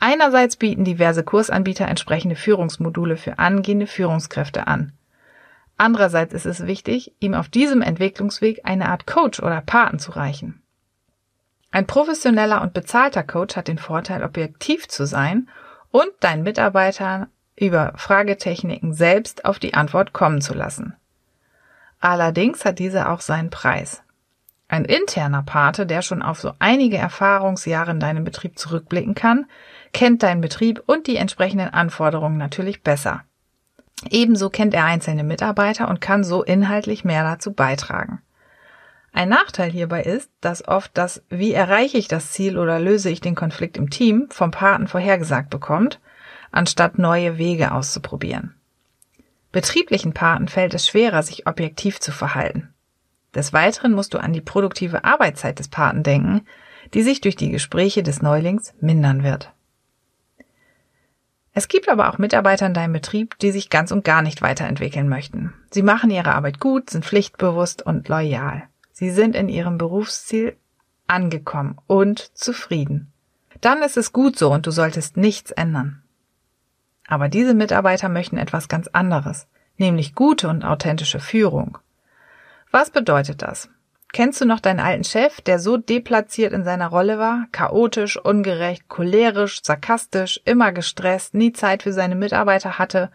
Einerseits 0.00 0.56
bieten 0.56 0.84
diverse 0.84 1.22
Kursanbieter 1.22 1.86
entsprechende 1.86 2.36
Führungsmodule 2.36 3.16
für 3.16 3.38
angehende 3.38 3.86
Führungskräfte 3.86 4.66
an. 4.66 4.92
Andererseits 5.76 6.34
ist 6.34 6.46
es 6.46 6.66
wichtig, 6.66 7.12
ihm 7.20 7.34
auf 7.34 7.48
diesem 7.48 7.82
Entwicklungsweg 7.82 8.60
eine 8.64 8.88
Art 8.88 9.06
Coach 9.06 9.40
oder 9.40 9.60
Paten 9.60 9.98
zu 9.98 10.12
reichen. 10.12 10.62
Ein 11.70 11.86
professioneller 11.86 12.62
und 12.62 12.72
bezahlter 12.72 13.22
Coach 13.22 13.56
hat 13.56 13.68
den 13.68 13.78
Vorteil, 13.78 14.22
objektiv 14.22 14.88
zu 14.88 15.06
sein 15.06 15.48
und 15.90 16.10
deinen 16.20 16.42
Mitarbeitern 16.42 17.26
über 17.56 17.92
Fragetechniken 17.96 18.94
selbst 18.94 19.44
auf 19.44 19.58
die 19.58 19.74
Antwort 19.74 20.12
kommen 20.12 20.40
zu 20.40 20.54
lassen. 20.54 20.94
Allerdings 22.04 22.66
hat 22.66 22.80
diese 22.80 23.08
auch 23.08 23.22
seinen 23.22 23.48
Preis. 23.48 24.02
Ein 24.68 24.84
interner 24.84 25.42
Pate, 25.42 25.86
der 25.86 26.02
schon 26.02 26.20
auf 26.20 26.38
so 26.38 26.52
einige 26.58 26.98
Erfahrungsjahre 26.98 27.92
in 27.92 27.98
deinem 27.98 28.24
Betrieb 28.24 28.58
zurückblicken 28.58 29.14
kann, 29.14 29.46
kennt 29.94 30.22
deinen 30.22 30.42
Betrieb 30.42 30.82
und 30.84 31.06
die 31.06 31.16
entsprechenden 31.16 31.70
Anforderungen 31.70 32.36
natürlich 32.36 32.82
besser. 32.82 33.22
Ebenso 34.10 34.50
kennt 34.50 34.74
er 34.74 34.84
einzelne 34.84 35.24
Mitarbeiter 35.24 35.88
und 35.88 36.02
kann 36.02 36.24
so 36.24 36.42
inhaltlich 36.42 37.06
mehr 37.06 37.22
dazu 37.22 37.54
beitragen. 37.54 38.20
Ein 39.14 39.30
Nachteil 39.30 39.70
hierbei 39.70 40.02
ist, 40.02 40.30
dass 40.42 40.68
oft 40.68 40.90
das 40.92 41.22
Wie 41.30 41.54
erreiche 41.54 41.96
ich 41.96 42.06
das 42.06 42.32
Ziel 42.32 42.58
oder 42.58 42.80
löse 42.80 43.08
ich 43.08 43.22
den 43.22 43.34
Konflikt 43.34 43.78
im 43.78 43.88
Team 43.88 44.26
vom 44.28 44.50
Paten 44.50 44.88
vorhergesagt 44.88 45.48
bekommt, 45.48 46.00
anstatt 46.52 46.98
neue 46.98 47.38
Wege 47.38 47.72
auszuprobieren. 47.72 48.54
Betrieblichen 49.54 50.14
Paten 50.14 50.48
fällt 50.48 50.74
es 50.74 50.88
schwerer, 50.88 51.22
sich 51.22 51.46
objektiv 51.46 52.00
zu 52.00 52.10
verhalten. 52.10 52.74
Des 53.36 53.52
Weiteren 53.52 53.92
musst 53.92 54.12
du 54.12 54.18
an 54.18 54.32
die 54.32 54.40
produktive 54.40 55.04
Arbeitszeit 55.04 55.60
des 55.60 55.68
Paten 55.68 56.02
denken, 56.02 56.44
die 56.92 57.04
sich 57.04 57.20
durch 57.20 57.36
die 57.36 57.50
Gespräche 57.50 58.02
des 58.02 58.20
Neulings 58.20 58.74
mindern 58.80 59.22
wird. 59.22 59.52
Es 61.52 61.68
gibt 61.68 61.88
aber 61.88 62.08
auch 62.08 62.18
Mitarbeiter 62.18 62.66
in 62.66 62.74
deinem 62.74 62.94
Betrieb, 62.94 63.38
die 63.38 63.52
sich 63.52 63.70
ganz 63.70 63.92
und 63.92 64.04
gar 64.04 64.22
nicht 64.22 64.42
weiterentwickeln 64.42 65.08
möchten. 65.08 65.54
Sie 65.70 65.82
machen 65.82 66.10
ihre 66.10 66.34
Arbeit 66.34 66.58
gut, 66.58 66.90
sind 66.90 67.04
pflichtbewusst 67.04 67.80
und 67.80 68.08
loyal. 68.08 68.64
Sie 68.90 69.10
sind 69.10 69.36
in 69.36 69.48
ihrem 69.48 69.78
Berufsziel 69.78 70.56
angekommen 71.06 71.78
und 71.86 72.18
zufrieden. 72.36 73.12
Dann 73.60 73.84
ist 73.84 73.96
es 73.96 74.12
gut 74.12 74.36
so 74.36 74.50
und 74.50 74.66
du 74.66 74.72
solltest 74.72 75.16
nichts 75.16 75.52
ändern. 75.52 76.02
Aber 77.06 77.28
diese 77.28 77.54
Mitarbeiter 77.54 78.08
möchten 78.08 78.38
etwas 78.38 78.68
ganz 78.68 78.88
anderes, 78.88 79.46
nämlich 79.76 80.14
gute 80.14 80.48
und 80.48 80.64
authentische 80.64 81.20
Führung. 81.20 81.78
Was 82.70 82.90
bedeutet 82.90 83.42
das? 83.42 83.68
Kennst 84.12 84.40
du 84.40 84.44
noch 84.44 84.60
deinen 84.60 84.80
alten 84.80 85.04
Chef, 85.04 85.40
der 85.40 85.58
so 85.58 85.76
deplatziert 85.76 86.52
in 86.52 86.64
seiner 86.64 86.86
Rolle 86.88 87.18
war, 87.18 87.46
chaotisch, 87.50 88.16
ungerecht, 88.16 88.88
cholerisch, 88.88 89.60
sarkastisch, 89.62 90.40
immer 90.44 90.72
gestresst, 90.72 91.34
nie 91.34 91.52
Zeit 91.52 91.82
für 91.82 91.92
seine 91.92 92.14
Mitarbeiter 92.14 92.78
hatte 92.78 93.10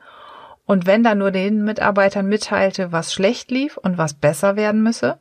und 0.70 0.86
wenn 0.86 1.02
da 1.02 1.16
nur 1.16 1.32
den 1.32 1.64
Mitarbeitern 1.64 2.28
mitteilte, 2.28 2.92
was 2.92 3.12
schlecht 3.12 3.50
lief 3.50 3.76
und 3.78 3.98
was 3.98 4.14
besser 4.14 4.56
werden 4.56 4.84
müsse? 4.84 5.18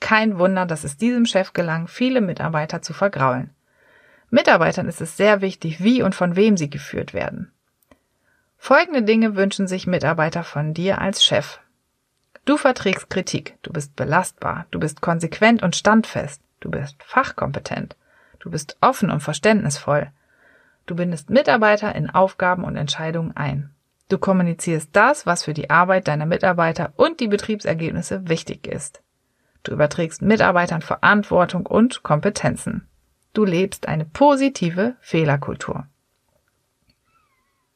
Kein 0.00 0.38
Wunder, 0.38 0.64
dass 0.64 0.82
es 0.82 0.96
diesem 0.96 1.26
Chef 1.26 1.52
gelang, 1.52 1.88
viele 1.88 2.22
Mitarbeiter 2.22 2.80
zu 2.80 2.94
vergraulen. 2.94 3.50
Mitarbeitern 4.30 4.88
ist 4.88 5.02
es 5.02 5.18
sehr 5.18 5.42
wichtig, 5.42 5.84
wie 5.84 6.02
und 6.02 6.14
von 6.14 6.36
wem 6.36 6.56
sie 6.56 6.70
geführt 6.70 7.12
werden. 7.12 7.52
Folgende 8.64 9.02
Dinge 9.02 9.34
wünschen 9.34 9.66
sich 9.66 9.88
Mitarbeiter 9.88 10.44
von 10.44 10.72
dir 10.72 11.00
als 11.00 11.24
Chef. 11.24 11.58
Du 12.44 12.56
verträgst 12.56 13.10
Kritik, 13.10 13.58
du 13.62 13.72
bist 13.72 13.96
belastbar, 13.96 14.66
du 14.70 14.78
bist 14.78 15.00
konsequent 15.00 15.64
und 15.64 15.74
standfest, 15.74 16.40
du 16.60 16.70
bist 16.70 16.94
fachkompetent, 17.02 17.96
du 18.38 18.52
bist 18.52 18.76
offen 18.80 19.10
und 19.10 19.18
verständnisvoll, 19.18 20.12
du 20.86 20.94
bindest 20.94 21.28
Mitarbeiter 21.28 21.92
in 21.96 22.08
Aufgaben 22.08 22.62
und 22.62 22.76
Entscheidungen 22.76 23.36
ein. 23.36 23.74
Du 24.08 24.16
kommunizierst 24.18 24.90
das, 24.92 25.26
was 25.26 25.42
für 25.42 25.54
die 25.54 25.68
Arbeit 25.68 26.06
deiner 26.06 26.26
Mitarbeiter 26.26 26.92
und 26.94 27.18
die 27.18 27.26
Betriebsergebnisse 27.26 28.28
wichtig 28.28 28.68
ist. 28.68 29.02
Du 29.64 29.72
überträgst 29.72 30.22
Mitarbeitern 30.22 30.82
Verantwortung 30.82 31.66
und 31.66 32.04
Kompetenzen. 32.04 32.86
Du 33.32 33.44
lebst 33.44 33.88
eine 33.88 34.04
positive 34.04 34.94
Fehlerkultur. 35.00 35.88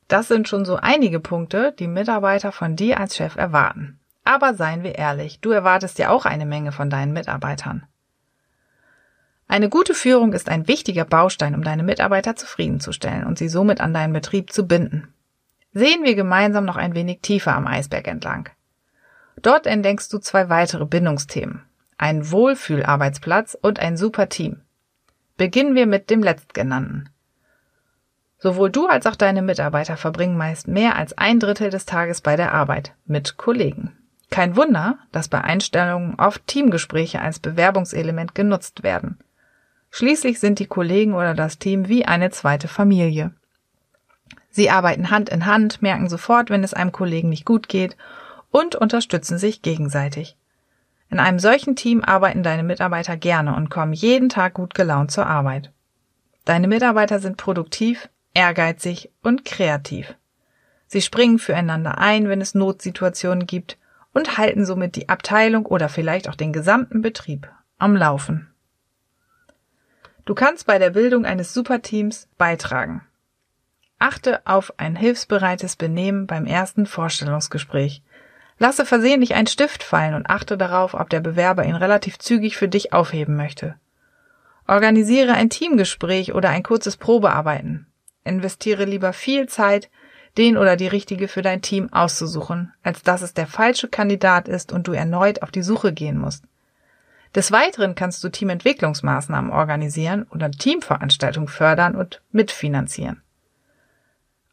Das 0.09 0.29
sind 0.29 0.49
schon 0.49 0.65
so 0.65 0.77
einige 0.77 1.21
Punkte, 1.21 1.75
die 1.79 1.89
Mitarbeiter 1.89 2.53
von 2.53 2.77
dir 2.77 3.01
als 3.01 3.17
Chef 3.17 3.37
erwarten. 3.37 3.99
Aber 4.25 4.55
seien 4.55 4.83
wir 4.83 4.97
ehrlich, 4.97 5.41
du 5.41 5.51
erwartest 5.51 5.99
ja 5.99 6.11
auch 6.11 6.27
eine 6.27 6.47
Menge 6.47 6.73
von 6.73 6.91
deinen 6.91 7.13
Mitarbeitern. 7.13 7.87
Eine 9.49 9.69
gute 9.69 9.95
Führung 9.95 10.33
ist 10.33 10.49
ein 10.49 10.67
wichtiger 10.67 11.05
Baustein, 11.05 11.55
um 11.55 11.63
deine 11.63 11.85
Mitarbeiter 11.85 12.35
zufriedenzustellen 12.35 13.25
und 13.25 13.39
sie 13.39 13.49
somit 13.49 13.81
an 13.81 13.95
deinen 13.95 14.13
Betrieb 14.13 14.53
zu 14.53 14.67
binden. 14.67 15.13
Sehen 15.73 16.03
wir 16.05 16.15
gemeinsam 16.15 16.65
noch 16.65 16.77
ein 16.77 16.95
wenig 16.95 17.21
tiefer 17.21 17.55
am 17.55 17.67
Eisberg 17.67 18.09
entlang. 18.09 18.49
Dort 19.41 19.67
entdeckst 19.67 20.13
du 20.13 20.19
zwei 20.19 20.49
weitere 20.49 20.87
Bindungsthemen. 20.87 21.63
Ein 21.99 22.31
Wohlfühlarbeitsplatz 22.31 23.57
und 23.61 23.79
ein 23.79 23.97
super 23.97 24.29
Team. 24.29 24.63
Beginnen 25.37 25.75
wir 25.75 25.87
mit 25.87 26.11
dem 26.11 26.23
letztgenannten. 26.23 27.11
Sowohl 28.39 28.71
du 28.71 28.87
als 28.87 29.07
auch 29.07 29.17
deine 29.17 29.43
Mitarbeiter 29.43 29.97
verbringen 29.97 30.37
meist 30.37 30.69
mehr 30.69 30.97
als 30.97 31.17
ein 31.17 31.41
Drittel 31.41 31.71
des 31.71 31.87
Tages 31.87 32.21
bei 32.21 32.37
der 32.37 32.53
Arbeit 32.53 32.93
mit 33.07 33.37
Kollegen. 33.37 33.97
Kein 34.31 34.57
Wunder, 34.57 34.99
dass 35.13 35.29
bei 35.29 35.41
Einstellungen 35.41 36.17
oft 36.19 36.47
Teamgespräche 36.47 37.21
als 37.21 37.39
Bewerbungselement 37.39 38.35
genutzt 38.35 38.83
werden. 38.83 39.19
Schließlich 39.91 40.41
sind 40.41 40.59
die 40.59 40.67
Kollegen 40.67 41.15
oder 41.15 41.35
das 41.35 41.59
Team 41.59 41.89
wie 41.89 42.05
eine 42.05 42.31
zweite 42.31 42.69
Familie. 42.69 43.33
Sie 44.51 44.71
arbeiten 44.71 45.11
Hand 45.11 45.29
in 45.29 45.47
Hand, 45.47 45.81
merken 45.81 46.09
sofort, 46.09 46.51
wenn 46.51 46.65
es 46.65 46.75
einem 46.75 46.93
Kollegen 46.93 47.29
nicht 47.29 47.45
gut 47.45 47.69
geht 47.69 47.97
und 48.51 48.75
unterstützen 48.75 49.39
sich 49.39 49.63
gegenseitig. 49.63 50.37
In 51.09 51.21
einem 51.21 51.39
solchen 51.39 51.77
Team 51.77 52.03
arbeiten 52.03 52.43
deine 52.43 52.63
Mitarbeiter 52.63 53.17
gerne 53.17 53.55
und 53.55 53.71
kommen 53.71 53.93
jeden 53.93 54.29
Tag 54.29 54.55
gut 54.55 54.75
gelaunt 54.75 55.11
zur 55.11 55.27
Arbeit. 55.27 55.73
Deine 56.45 56.69
Mitarbeiter 56.69 57.19
sind 57.19 57.37
produktiv, 57.37 58.09
ehrgeizig 58.37 59.11
und 59.23 59.47
kreativ. 59.47 60.15
Sie 60.87 61.01
springen 61.01 61.39
füreinander 61.39 61.99
ein, 61.99 62.29
wenn 62.29 62.43
es 62.43 62.55
Notsituationen 62.55 63.47
gibt 63.47 63.79
und 64.13 64.37
halten 64.37 64.67
somit 64.67 64.95
die 64.95 65.09
Abteilung 65.09 65.67
oder 65.67 65.89
vielleicht 65.89 66.29
auch 66.29 66.35
den 66.35 66.53
gesamten 66.53 67.01
Betrieb 67.01 67.51
am 67.79 67.97
Laufen. 67.97 68.49
Du 70.27 70.35
kannst 70.35 70.67
bei 70.67 70.79
der 70.79 70.91
Bildung 70.91 71.25
eines 71.25 71.55
Superteams 71.55 72.29
beitragen. 72.37 73.03
Achte 73.99 74.47
auf 74.47 74.75
ein 74.77 74.97
hilfsbereites 74.97 75.77
Benehmen 75.77 76.27
beim 76.27 76.45
ersten 76.45 76.85
Vorstellungsgespräch. 76.85 78.03
Lasse 78.59 78.85
versehentlich 78.85 79.35
einen 79.35 79.47
Stift 79.47 79.83
fallen 79.83 80.15
und 80.15 80.29
achte 80.29 80.59
darauf, 80.59 80.93
ob 80.95 81.09
der 81.09 81.21
Bewerber 81.21 81.65
ihn 81.65 81.75
relativ 81.75 82.19
zügig 82.19 82.59
für 82.59 82.69
dich 82.69 82.93
aufheben 82.93 83.37
möchte. 83.37 83.77
Organisiere 84.67 85.33
ein 85.33 85.49
Teamgespräch 85.49 86.35
oder 86.35 86.51
ein 86.51 86.63
kurzes 86.63 86.97
Probearbeiten. 86.97 87.87
Investiere 88.27 88.85
lieber 88.85 89.13
viel 89.13 89.49
Zeit 89.49 89.91
den 90.37 90.57
oder 90.57 90.77
die 90.77 90.89
richtige 90.89 91.29
für 91.29 91.43
dein 91.43 91.63
Team 91.63 91.93
auszusuchen, 91.93 92.73
als 92.83 93.03
dass 93.03 93.23
es 93.23 93.33
der 93.33 93.47
falsche 93.47 93.89
Kandidat 93.89 94.49
ist 94.49 94.73
und 94.73 94.87
du 94.87 94.93
erneut 94.93 95.43
auf 95.43 95.51
die 95.51 95.63
Suche 95.63 95.93
gehen 95.93 96.19
musst. 96.19 96.45
Des 97.35 97.53
Weiteren 97.53 97.95
kannst 97.95 98.23
du 98.25 98.29
Teamentwicklungsmaßnahmen 98.29 99.51
organisieren 99.51 100.27
oder 100.31 100.51
Teamveranstaltungen 100.51 101.49
fördern 101.49 101.95
und 101.95 102.23
mitfinanzieren. 102.33 103.23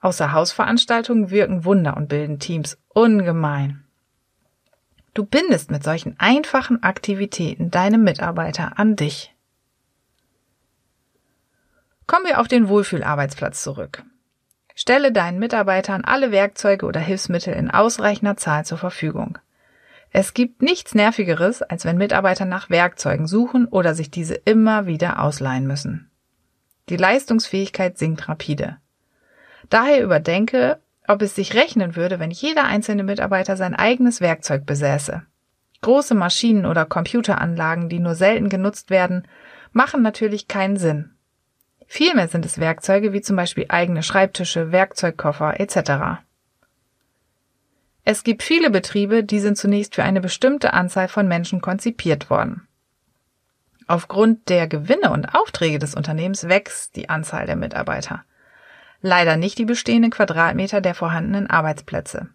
Außer 0.01 0.33
Hausveranstaltungen 0.33 1.29
wirken 1.29 1.63
Wunder 1.63 1.95
und 1.95 2.09
bilden 2.09 2.39
Teams 2.39 2.77
ungemein. 2.89 3.85
Du 5.13 5.25
bindest 5.25 5.71
mit 5.71 5.83
solchen 5.83 6.19
einfachen 6.19 6.83
Aktivitäten 6.83 7.71
deine 7.71 7.97
Mitarbeiter 7.97 8.79
an 8.79 8.95
dich. 8.95 9.32
Kommen 12.07 12.25
wir 12.25 12.39
auf 12.39 12.47
den 12.47 12.67
Wohlfühlarbeitsplatz 12.67 13.63
zurück. 13.63 14.03
Stelle 14.75 15.11
deinen 15.11 15.39
Mitarbeitern 15.39 16.03
alle 16.03 16.31
Werkzeuge 16.31 16.85
oder 16.85 16.99
Hilfsmittel 16.99 17.53
in 17.53 17.69
ausreichender 17.69 18.37
Zahl 18.37 18.65
zur 18.65 18.77
Verfügung. 18.77 19.37
Es 20.11 20.33
gibt 20.33 20.61
nichts 20.61 20.93
Nervigeres, 20.93 21.61
als 21.61 21.85
wenn 21.85 21.97
Mitarbeiter 21.97 22.45
nach 22.45 22.69
Werkzeugen 22.69 23.27
suchen 23.27 23.67
oder 23.67 23.95
sich 23.95 24.11
diese 24.11 24.35
immer 24.35 24.85
wieder 24.85 25.19
ausleihen 25.21 25.65
müssen. 25.65 26.09
Die 26.89 26.97
Leistungsfähigkeit 26.97 27.97
sinkt 27.97 28.27
rapide. 28.27 28.77
Daher 29.69 30.03
überdenke, 30.03 30.79
ob 31.07 31.21
es 31.21 31.35
sich 31.35 31.55
rechnen 31.55 31.95
würde, 31.95 32.19
wenn 32.19 32.31
jeder 32.31 32.65
einzelne 32.65 33.03
Mitarbeiter 33.03 33.57
sein 33.57 33.73
eigenes 33.73 34.21
Werkzeug 34.21 34.65
besäße. 34.65 35.23
Große 35.81 36.15
Maschinen 36.15 36.65
oder 36.65 36.85
Computeranlagen, 36.85 37.89
die 37.89 37.99
nur 37.99 38.15
selten 38.15 38.49
genutzt 38.49 38.89
werden, 38.89 39.27
machen 39.71 40.01
natürlich 40.01 40.47
keinen 40.47 40.77
Sinn. 40.77 41.13
Vielmehr 41.95 42.27
sind 42.27 42.43
es 42.43 42.57
Werkzeuge 42.57 43.13
wie 43.13 43.21
zum 43.21 43.35
Beispiel 43.35 43.67
eigene 43.69 44.01
Schreibtische, 44.01 44.71
Werkzeugkoffer 44.71 45.59
etc. 45.59 46.23
Es 48.03 48.23
gibt 48.23 48.41
viele 48.41 48.71
Betriebe, 48.71 49.23
die 49.23 49.39
sind 49.39 49.59
zunächst 49.59 49.93
für 49.93 50.03
eine 50.03 50.19
bestimmte 50.19 50.73
Anzahl 50.73 51.07
von 51.07 51.27
Menschen 51.27 51.61
konzipiert 51.61 52.31
worden. 52.31 52.67
Aufgrund 53.85 54.49
der 54.49 54.67
Gewinne 54.67 55.11
und 55.11 55.35
Aufträge 55.35 55.77
des 55.77 55.93
Unternehmens 55.93 56.49
wächst 56.49 56.95
die 56.95 57.09
Anzahl 57.09 57.45
der 57.45 57.57
Mitarbeiter. 57.57 58.23
Leider 59.03 59.37
nicht 59.37 59.59
die 59.59 59.65
bestehenden 59.65 60.09
Quadratmeter 60.09 60.81
der 60.81 60.95
vorhandenen 60.95 61.47
Arbeitsplätze. 61.47 62.27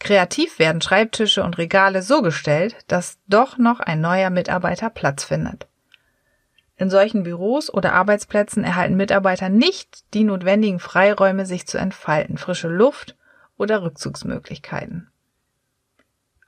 Kreativ 0.00 0.58
werden 0.58 0.80
Schreibtische 0.80 1.44
und 1.44 1.56
Regale 1.56 2.02
so 2.02 2.20
gestellt, 2.20 2.74
dass 2.88 3.20
doch 3.28 3.58
noch 3.58 3.78
ein 3.78 4.00
neuer 4.00 4.30
Mitarbeiter 4.30 4.90
Platz 4.90 5.22
findet. 5.22 5.69
In 6.80 6.88
solchen 6.88 7.24
Büros 7.24 7.68
oder 7.68 7.92
Arbeitsplätzen 7.92 8.64
erhalten 8.64 8.96
Mitarbeiter 8.96 9.50
nicht 9.50 10.14
die 10.14 10.24
notwendigen 10.24 10.78
Freiräume, 10.78 11.44
sich 11.44 11.66
zu 11.66 11.76
entfalten, 11.76 12.38
frische 12.38 12.68
Luft 12.68 13.18
oder 13.58 13.82
Rückzugsmöglichkeiten. 13.82 15.10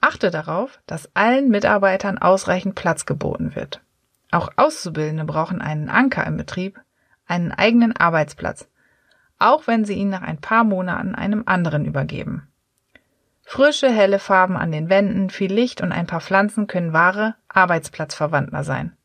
Achte 0.01 0.31
darauf, 0.31 0.81
dass 0.87 1.11
allen 1.13 1.51
Mitarbeitern 1.51 2.17
ausreichend 2.17 2.77
Platz 2.77 3.05
geboten 3.05 3.55
wird. 3.55 3.83
Auch 4.31 4.49
Auszubildende 4.57 5.27
brauchen 5.27 5.61
einen 5.61 5.91
Anker 5.91 6.27
im 6.27 6.39
Betrieb, 6.39 6.81
einen 7.27 7.53
eigenen 7.53 7.95
Arbeitsplatz, 7.95 8.67
auch 9.39 9.67
wenn 9.67 9.85
sie 9.85 9.97
ihn 9.97 10.09
nach 10.09 10.23
ein 10.23 10.41
paar 10.41 10.65
Monaten 10.65 11.15
einem 11.15 11.43
anderen 11.45 11.85
übergeben. 11.85 12.49
Frische, 13.43 13.91
helle 13.91 14.19
Farben 14.19 14.57
an 14.57 14.73
den 14.73 14.89
Wänden, 14.89 15.29
viel 15.29 15.53
Licht 15.53 15.83
und 15.83 15.93
ein 15.93 16.07
paar 16.07 16.23
Pflanzen 16.23 16.69
können 16.69 16.95
wahre 16.95 17.35
Arbeitsplatzverwandter 17.49 18.65
sein. 18.65 18.97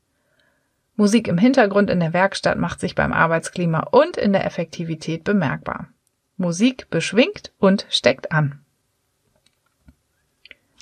Musik 0.98 1.28
im 1.28 1.38
Hintergrund 1.38 1.92
in 1.92 2.00
der 2.00 2.12
Werkstatt 2.12 2.58
macht 2.58 2.80
sich 2.80 2.96
beim 2.96 3.14
Arbeitsklima 3.14 3.82
und 3.92 4.18
in 4.18 4.34
der 4.34 4.46
Effektivität 4.46 5.24
bemerkbar. 5.24 5.90
Musik 6.38 6.90
beschwingt 6.90 7.54
und 7.60 7.86
steckt 7.90 8.32
an. 8.32 8.66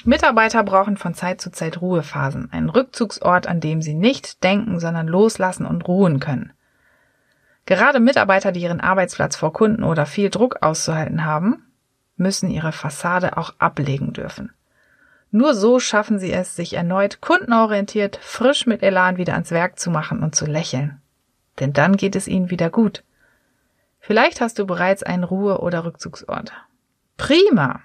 Mitarbeiter 0.05 0.63
brauchen 0.63 0.95
von 0.95 1.15
Zeit 1.15 1.41
zu 1.41 1.51
Zeit 1.51 1.81
Ruhephasen, 1.81 2.49
einen 2.53 2.69
Rückzugsort, 2.69 3.45
an 3.45 3.59
dem 3.59 3.81
sie 3.81 3.93
nicht 3.93 4.41
denken, 4.43 4.79
sondern 4.79 5.07
loslassen 5.07 5.65
und 5.65 5.85
ruhen 5.85 6.21
können. 6.21 6.53
Gerade 7.65 7.99
Mitarbeiter, 7.99 8.53
die 8.53 8.61
ihren 8.61 8.79
Arbeitsplatz 8.79 9.35
vor 9.35 9.51
Kunden 9.51 9.83
oder 9.83 10.05
viel 10.05 10.29
Druck 10.29 10.61
auszuhalten 10.61 11.25
haben, 11.25 11.65
müssen 12.15 12.49
ihre 12.49 12.71
Fassade 12.71 13.35
auch 13.35 13.53
ablegen 13.59 14.13
dürfen. 14.13 14.53
Nur 15.35 15.53
so 15.53 15.81
schaffen 15.81 16.17
sie 16.17 16.31
es, 16.31 16.55
sich 16.55 16.75
erneut 16.75 17.19
kundenorientiert, 17.19 18.17
frisch 18.21 18.65
mit 18.67 18.81
Elan 18.81 19.17
wieder 19.17 19.33
ans 19.33 19.51
Werk 19.51 19.77
zu 19.77 19.91
machen 19.91 20.23
und 20.23 20.33
zu 20.33 20.45
lächeln. 20.45 21.01
Denn 21.59 21.73
dann 21.73 21.97
geht 21.97 22.15
es 22.15 22.29
ihnen 22.29 22.49
wieder 22.49 22.69
gut. 22.69 23.03
Vielleicht 23.99 24.39
hast 24.39 24.59
du 24.59 24.65
bereits 24.65 25.03
einen 25.03 25.25
Ruhe- 25.25 25.59
oder 25.59 25.83
Rückzugsort. 25.83 26.53
Prima! 27.17 27.81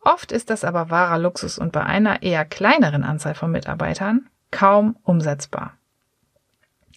Oft 0.00 0.32
ist 0.32 0.50
das 0.50 0.64
aber 0.64 0.90
wahrer 0.90 1.20
Luxus 1.20 1.60
und 1.60 1.70
bei 1.70 1.84
einer 1.84 2.24
eher 2.24 2.44
kleineren 2.44 3.04
Anzahl 3.04 3.36
von 3.36 3.52
Mitarbeitern 3.52 4.28
kaum 4.50 4.96
umsetzbar. 5.04 5.74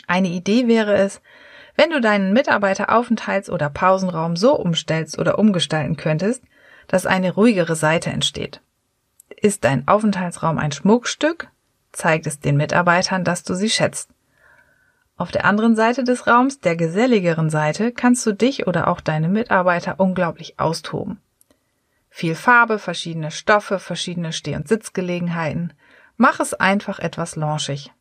Eine 0.07 0.29
Idee 0.29 0.67
wäre 0.67 0.95
es, 0.95 1.21
wenn 1.75 1.91
du 1.91 2.01
deinen 2.01 2.35
Mitarbeiteraufenthalts- 2.35 3.51
oder 3.51 3.69
Pausenraum 3.69 4.35
so 4.35 4.55
umstellst 4.55 5.19
oder 5.19 5.38
umgestalten 5.38 5.97
könntest, 5.97 6.43
dass 6.88 7.05
eine 7.05 7.31
ruhigere 7.31 7.75
Seite 7.75 8.09
entsteht. 8.09 8.59
Ist 9.41 9.63
dein 9.63 9.88
Aufenthaltsraum 9.88 10.60
ein 10.60 10.71
Schmuckstück, 10.71 11.50
zeigt 11.91 12.27
es 12.27 12.39
den 12.39 12.57
Mitarbeitern, 12.57 13.24
dass 13.24 13.41
du 13.41 13.55
sie 13.55 13.71
schätzt. 13.71 14.12
Auf 15.17 15.31
der 15.31 15.45
anderen 15.45 15.75
Seite 15.75 16.03
des 16.03 16.27
Raums, 16.27 16.60
der 16.60 16.75
geselligeren 16.75 17.50
Seite, 17.50 17.91
kannst 17.91 18.24
du 18.25 18.33
dich 18.33 18.67
oder 18.67 18.88
auch 18.88 19.01
deine 19.01 19.29
Mitarbeiter 19.29 20.00
unglaublich 20.00 20.60
austoben. 20.60 21.19
Viel 22.12 22.36
Farbe, 22.36 22.77
verschiedene 22.77 23.31
Stoffe, 23.31 23.79
verschiedene 23.79 24.31
Steh- 24.31 24.55
und 24.55 24.67
Sitzgelegenheiten. 24.67 25.74
Mach 26.17 26.39
es 26.39 26.53
einfach 26.53 27.00
etwas 27.00 27.36
launchig. 27.36 27.91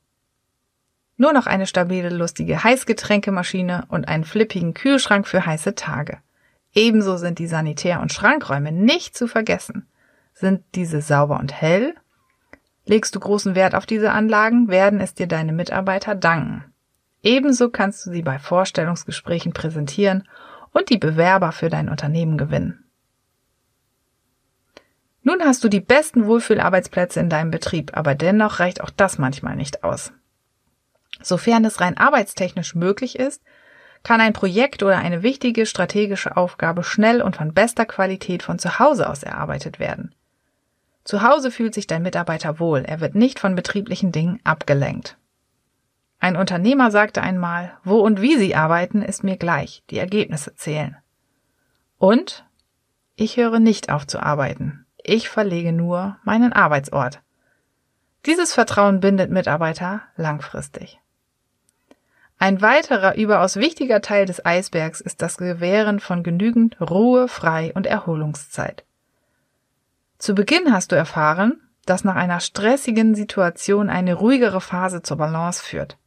Nur 1.16 1.32
noch 1.32 1.46
eine 1.46 1.66
stabile, 1.66 2.10
lustige 2.10 2.64
Heißgetränkemaschine 2.64 3.86
und 3.88 4.08
einen 4.08 4.24
flippigen 4.24 4.74
Kühlschrank 4.74 5.26
für 5.26 5.46
heiße 5.46 5.74
Tage. 5.74 6.18
Ebenso 6.74 7.16
sind 7.16 7.38
die 7.38 7.46
Sanitär- 7.46 8.00
und 8.00 8.12
Schrankräume 8.12 8.72
nicht 8.72 9.16
zu 9.16 9.26
vergessen. 9.26 9.86
Sind 10.40 10.64
diese 10.74 11.02
sauber 11.02 11.38
und 11.38 11.52
hell? 11.52 11.94
Legst 12.86 13.14
du 13.14 13.20
großen 13.20 13.54
Wert 13.54 13.74
auf 13.74 13.84
diese 13.84 14.10
Anlagen, 14.10 14.68
werden 14.68 14.98
es 14.98 15.12
dir 15.12 15.26
deine 15.26 15.52
Mitarbeiter 15.52 16.14
danken. 16.14 16.64
Ebenso 17.22 17.68
kannst 17.68 18.06
du 18.06 18.10
sie 18.10 18.22
bei 18.22 18.38
Vorstellungsgesprächen 18.38 19.52
präsentieren 19.52 20.26
und 20.72 20.88
die 20.88 20.96
Bewerber 20.96 21.52
für 21.52 21.68
dein 21.68 21.90
Unternehmen 21.90 22.38
gewinnen. 22.38 22.84
Nun 25.22 25.42
hast 25.42 25.62
du 25.62 25.68
die 25.68 25.80
besten 25.80 26.24
Wohlfühlarbeitsplätze 26.24 27.20
in 27.20 27.28
deinem 27.28 27.50
Betrieb, 27.50 27.94
aber 27.94 28.14
dennoch 28.14 28.60
reicht 28.60 28.80
auch 28.80 28.88
das 28.88 29.18
manchmal 29.18 29.56
nicht 29.56 29.84
aus. 29.84 30.10
Sofern 31.20 31.66
es 31.66 31.82
rein 31.82 31.98
arbeitstechnisch 31.98 32.74
möglich 32.74 33.18
ist, 33.18 33.42
kann 34.02 34.22
ein 34.22 34.32
Projekt 34.32 34.82
oder 34.82 34.96
eine 34.96 35.22
wichtige 35.22 35.66
strategische 35.66 36.38
Aufgabe 36.38 36.82
schnell 36.82 37.20
und 37.20 37.36
von 37.36 37.52
bester 37.52 37.84
Qualität 37.84 38.42
von 38.42 38.58
zu 38.58 38.78
Hause 38.78 39.06
aus 39.10 39.22
erarbeitet 39.22 39.78
werden. 39.78 40.14
Zu 41.04 41.22
Hause 41.22 41.50
fühlt 41.50 41.74
sich 41.74 41.86
dein 41.86 42.02
Mitarbeiter 42.02 42.60
wohl, 42.60 42.80
er 42.80 43.00
wird 43.00 43.14
nicht 43.14 43.38
von 43.38 43.54
betrieblichen 43.54 44.12
Dingen 44.12 44.40
abgelenkt. 44.44 45.16
Ein 46.18 46.36
Unternehmer 46.36 46.90
sagte 46.90 47.22
einmal, 47.22 47.72
wo 47.82 48.00
und 48.00 48.20
wie 48.20 48.36
Sie 48.36 48.54
arbeiten, 48.54 49.02
ist 49.02 49.24
mir 49.24 49.38
gleich, 49.38 49.82
die 49.88 49.98
Ergebnisse 49.98 50.54
zählen. 50.54 50.96
Und 51.96 52.44
ich 53.16 53.36
höre 53.38 53.58
nicht 53.58 53.90
auf 53.90 54.06
zu 54.06 54.22
arbeiten. 54.22 54.86
Ich 55.02 55.30
verlege 55.30 55.72
nur 55.72 56.18
meinen 56.24 56.52
Arbeitsort. 56.52 57.22
Dieses 58.26 58.52
Vertrauen 58.52 59.00
bindet 59.00 59.30
Mitarbeiter 59.30 60.02
langfristig. 60.16 61.00
Ein 62.38 62.60
weiterer 62.62 63.16
überaus 63.16 63.56
wichtiger 63.56 64.00
Teil 64.02 64.26
des 64.26 64.44
Eisbergs 64.44 65.00
ist 65.00 65.22
das 65.22 65.38
Gewähren 65.38 66.00
von 66.00 66.22
genügend 66.22 66.78
Ruhe, 66.80 67.28
Frei 67.28 67.72
und 67.74 67.86
Erholungszeit. 67.86 68.84
Zu 70.20 70.36
Beginn 70.36 70.72
hast 70.72 70.92
du 70.92 70.96
erfahren, 70.96 71.60
dass 71.84 72.04
nach 72.04 72.14
einer 72.14 72.38
stressigen 72.38 73.16
Situation 73.16 73.90
eine 73.90 74.14
ruhigere 74.14 74.60
Phase 74.60 75.02
zur 75.02 75.16
Balance 75.16 75.60
führt. 75.60 75.98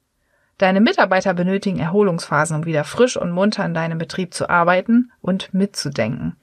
Deine 0.58 0.80
Mitarbeiter 0.80 1.34
benötigen 1.34 1.80
Erholungsphasen, 1.80 2.56
um 2.56 2.66
wieder 2.66 2.86
frisch 2.86 3.18
und 3.18 3.32
munter 3.32 3.66
in 3.66 3.74
deinem 3.74 3.98
Betrieb 3.98 4.34
zu 4.34 4.50
arbeiten 4.50 5.12
und 5.22 5.54
mitzudenken. 5.54 6.38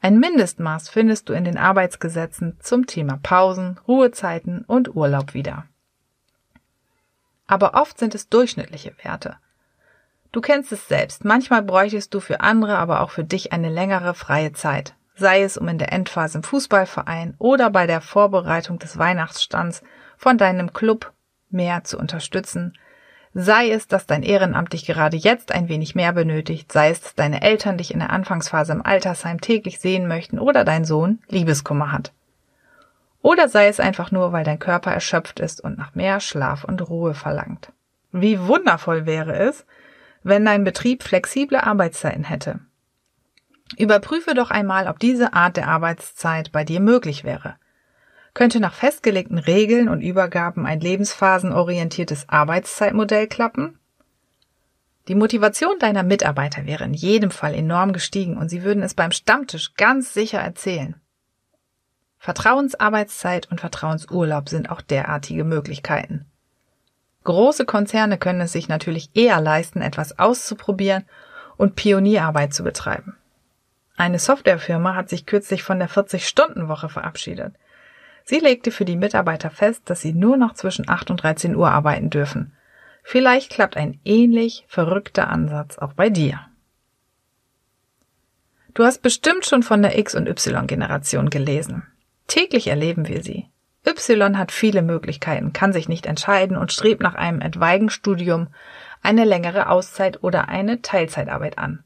Ein 0.00 0.18
Mindestmaß 0.18 0.88
findest 0.88 1.28
du 1.28 1.34
in 1.34 1.44
den 1.44 1.58
Arbeitsgesetzen 1.58 2.56
zum 2.60 2.86
Thema 2.86 3.20
Pausen, 3.22 3.78
Ruhezeiten 3.86 4.64
und 4.66 4.96
Urlaub 4.96 5.34
wieder 5.34 5.66
aber 7.48 7.74
oft 7.74 7.98
sind 7.98 8.14
es 8.14 8.28
durchschnittliche 8.28 8.92
Werte. 9.02 9.36
Du 10.30 10.40
kennst 10.40 10.70
es 10.70 10.86
selbst, 10.86 11.24
manchmal 11.24 11.62
bräuchtest 11.62 12.14
du 12.14 12.20
für 12.20 12.40
andere, 12.40 12.78
aber 12.78 13.00
auch 13.00 13.10
für 13.10 13.24
dich 13.24 13.52
eine 13.52 13.70
längere 13.70 14.14
freie 14.14 14.52
Zeit, 14.52 14.94
sei 15.18 15.42
es 15.42 15.56
um 15.56 15.68
in 15.68 15.78
der 15.78 15.92
Endphase 15.92 16.38
im 16.38 16.44
Fußballverein 16.44 17.34
oder 17.38 17.70
bei 17.70 17.86
der 17.86 18.00
Vorbereitung 18.00 18.78
des 18.78 18.98
Weihnachtsstands 18.98 19.82
von 20.16 20.38
deinem 20.38 20.72
Club 20.72 21.12
mehr 21.50 21.84
zu 21.84 21.98
unterstützen, 21.98 22.76
sei 23.34 23.70
es, 23.70 23.88
dass 23.88 24.06
dein 24.06 24.22
Ehrenamt 24.22 24.72
dich 24.72 24.86
gerade 24.86 25.16
jetzt 25.16 25.52
ein 25.52 25.68
wenig 25.68 25.94
mehr 25.94 26.12
benötigt, 26.12 26.72
sei 26.72 26.90
es, 26.90 27.00
dass 27.00 27.14
deine 27.14 27.42
Eltern 27.42 27.78
dich 27.78 27.92
in 27.92 28.00
der 28.00 28.10
Anfangsphase 28.10 28.72
im 28.72 28.84
Altersheim 28.84 29.40
täglich 29.40 29.80
sehen 29.80 30.08
möchten 30.08 30.38
oder 30.38 30.64
dein 30.64 30.84
Sohn 30.84 31.20
Liebeskummer 31.28 31.92
hat. 31.92 32.12
Oder 33.20 33.48
sei 33.48 33.68
es 33.68 33.80
einfach 33.80 34.10
nur, 34.10 34.32
weil 34.32 34.44
dein 34.44 34.58
Körper 34.58 34.92
erschöpft 34.92 35.40
ist 35.40 35.60
und 35.60 35.76
nach 35.76 35.94
mehr 35.94 36.20
Schlaf 36.20 36.64
und 36.64 36.88
Ruhe 36.88 37.14
verlangt. 37.14 37.72
Wie 38.12 38.40
wundervoll 38.40 39.06
wäre 39.06 39.36
es, 39.36 39.66
wenn 40.22 40.44
dein 40.44 40.64
Betrieb 40.64 41.02
flexible 41.02 41.58
Arbeitszeiten 41.58 42.24
hätte. 42.24 42.60
Überprüfe 43.76 44.34
doch 44.34 44.50
einmal, 44.50 44.88
ob 44.88 44.98
diese 44.98 45.34
Art 45.34 45.56
der 45.56 45.68
Arbeitszeit 45.68 46.52
bei 46.52 46.64
dir 46.64 46.80
möglich 46.80 47.24
wäre. 47.24 47.56
Könnte 48.34 48.60
nach 48.60 48.74
festgelegten 48.74 49.38
Regeln 49.38 49.88
und 49.88 50.00
Übergaben 50.00 50.66
ein 50.66 50.80
lebensphasenorientiertes 50.80 52.28
Arbeitszeitmodell 52.28 53.26
klappen? 53.26 53.78
Die 55.08 55.14
Motivation 55.14 55.78
deiner 55.78 56.02
Mitarbeiter 56.02 56.66
wäre 56.66 56.84
in 56.84 56.94
jedem 56.94 57.30
Fall 57.30 57.54
enorm 57.54 57.92
gestiegen 57.92 58.36
und 58.36 58.48
sie 58.48 58.62
würden 58.62 58.82
es 58.82 58.94
beim 58.94 59.10
Stammtisch 59.10 59.74
ganz 59.74 60.12
sicher 60.12 60.38
erzählen. 60.38 60.96
Vertrauensarbeitszeit 62.18 63.50
und 63.50 63.60
Vertrauensurlaub 63.60 64.48
sind 64.48 64.70
auch 64.70 64.82
derartige 64.82 65.44
Möglichkeiten. 65.44 66.26
Große 67.24 67.64
Konzerne 67.64 68.18
können 68.18 68.40
es 68.40 68.52
sich 68.52 68.68
natürlich 68.68 69.10
eher 69.14 69.40
leisten, 69.40 69.80
etwas 69.80 70.18
auszuprobieren 70.18 71.04
und 71.56 71.74
Pionierarbeit 71.74 72.54
zu 72.54 72.62
betreiben. 72.62 73.16
Eine 73.98 74.20
Softwarefirma 74.20 74.94
hat 74.94 75.08
sich 75.08 75.26
kürzlich 75.26 75.64
von 75.64 75.80
der 75.80 75.90
40-Stunden-Woche 75.90 76.88
verabschiedet. 76.88 77.56
Sie 78.24 78.38
legte 78.38 78.70
für 78.70 78.84
die 78.84 78.94
Mitarbeiter 78.94 79.50
fest, 79.50 79.90
dass 79.90 80.00
sie 80.00 80.12
nur 80.12 80.36
noch 80.36 80.54
zwischen 80.54 80.88
8 80.88 81.10
und 81.10 81.22
13 81.24 81.56
Uhr 81.56 81.68
arbeiten 81.72 82.08
dürfen. 82.08 82.54
Vielleicht 83.02 83.50
klappt 83.50 83.76
ein 83.76 83.98
ähnlich 84.04 84.64
verrückter 84.68 85.28
Ansatz 85.28 85.78
auch 85.78 85.94
bei 85.94 86.10
dir. 86.10 86.40
Du 88.72 88.84
hast 88.84 89.02
bestimmt 89.02 89.44
schon 89.46 89.64
von 89.64 89.82
der 89.82 89.98
X- 89.98 90.14
und 90.14 90.28
Y-Generation 90.28 91.28
gelesen. 91.28 91.82
Täglich 92.28 92.68
erleben 92.68 93.08
wir 93.08 93.24
sie. 93.24 93.46
Y 93.84 94.38
hat 94.38 94.52
viele 94.52 94.82
Möglichkeiten, 94.82 95.52
kann 95.52 95.72
sich 95.72 95.88
nicht 95.88 96.06
entscheiden 96.06 96.56
und 96.56 96.72
strebt 96.72 97.02
nach 97.02 97.16
einem 97.16 97.40
etwaigen 97.40 97.90
Studium, 97.90 98.46
eine 99.02 99.24
längere 99.24 99.68
Auszeit 99.68 100.22
oder 100.22 100.48
eine 100.48 100.82
Teilzeitarbeit 100.82 101.58
an. 101.58 101.82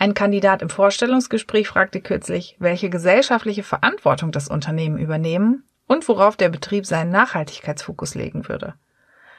Ein 0.00 0.14
Kandidat 0.14 0.62
im 0.62 0.70
Vorstellungsgespräch 0.70 1.68
fragte 1.68 2.00
kürzlich, 2.00 2.56
welche 2.58 2.88
gesellschaftliche 2.88 3.62
Verantwortung 3.62 4.32
das 4.32 4.48
Unternehmen 4.48 4.96
übernehmen 4.96 5.64
und 5.86 6.08
worauf 6.08 6.38
der 6.38 6.48
Betrieb 6.48 6.86
seinen 6.86 7.10
Nachhaltigkeitsfokus 7.10 8.14
legen 8.14 8.48
würde. 8.48 8.72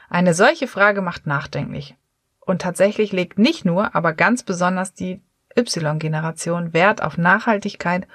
Eine 0.08 0.34
solche 0.34 0.68
Frage 0.68 1.02
macht 1.02 1.26
nachdenklich. 1.26 1.96
Und 2.38 2.62
tatsächlich 2.62 3.10
legt 3.10 3.40
nicht 3.40 3.64
nur, 3.64 3.96
aber 3.96 4.12
ganz 4.12 4.44
besonders 4.44 4.94
die 4.94 5.20
Y-Generation 5.58 6.72
Wert 6.72 7.02
auf 7.02 7.18
Nachhaltigkeit 7.18 8.06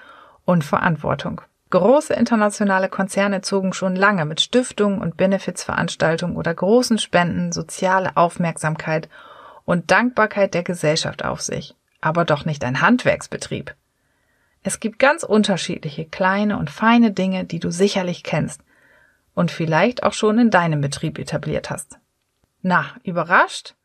und 0.45 0.63
Verantwortung. 0.63 1.41
Große 1.69 2.13
internationale 2.13 2.87
Konzerne 2.87 3.41
zogen 3.41 3.73
schon 3.73 3.97
lange 3.97 4.23
mit 4.23 4.39
Stiftungen 4.39 5.01
und 5.01 5.17
Benefizveranstaltungen 5.17 6.37
oder 6.37 6.53
großen 6.53 6.97
Spenden 6.97 7.51
soziale 7.51 8.15
Aufmerksamkeit 8.15 9.09
und 9.65 9.91
Dankbarkeit 9.91 10.53
der 10.53 10.63
Gesellschaft 10.63 11.25
auf 11.25 11.41
sich, 11.41 11.75
aber 12.01 12.25
doch 12.25 12.45
nicht 12.45 12.63
ein 12.63 12.81
Handwerksbetrieb. 12.81 13.75
Es 14.63 14.79
gibt 14.79 14.99
ganz 14.99 15.23
unterschiedliche 15.23 16.05
kleine 16.05 16.57
und 16.57 16.69
feine 16.69 17.11
Dinge, 17.11 17.45
die 17.45 17.59
du 17.59 17.71
sicherlich 17.71 18.23
kennst 18.23 18.61
und 19.33 19.51
vielleicht 19.51 20.03
auch 20.03 20.13
schon 20.13 20.39
in 20.39 20.49
deinem 20.49 20.81
Betrieb 20.81 21.19
etabliert 21.19 21.69
hast. 21.69 21.99
Na, 22.61 22.95
überrascht? 23.03 23.75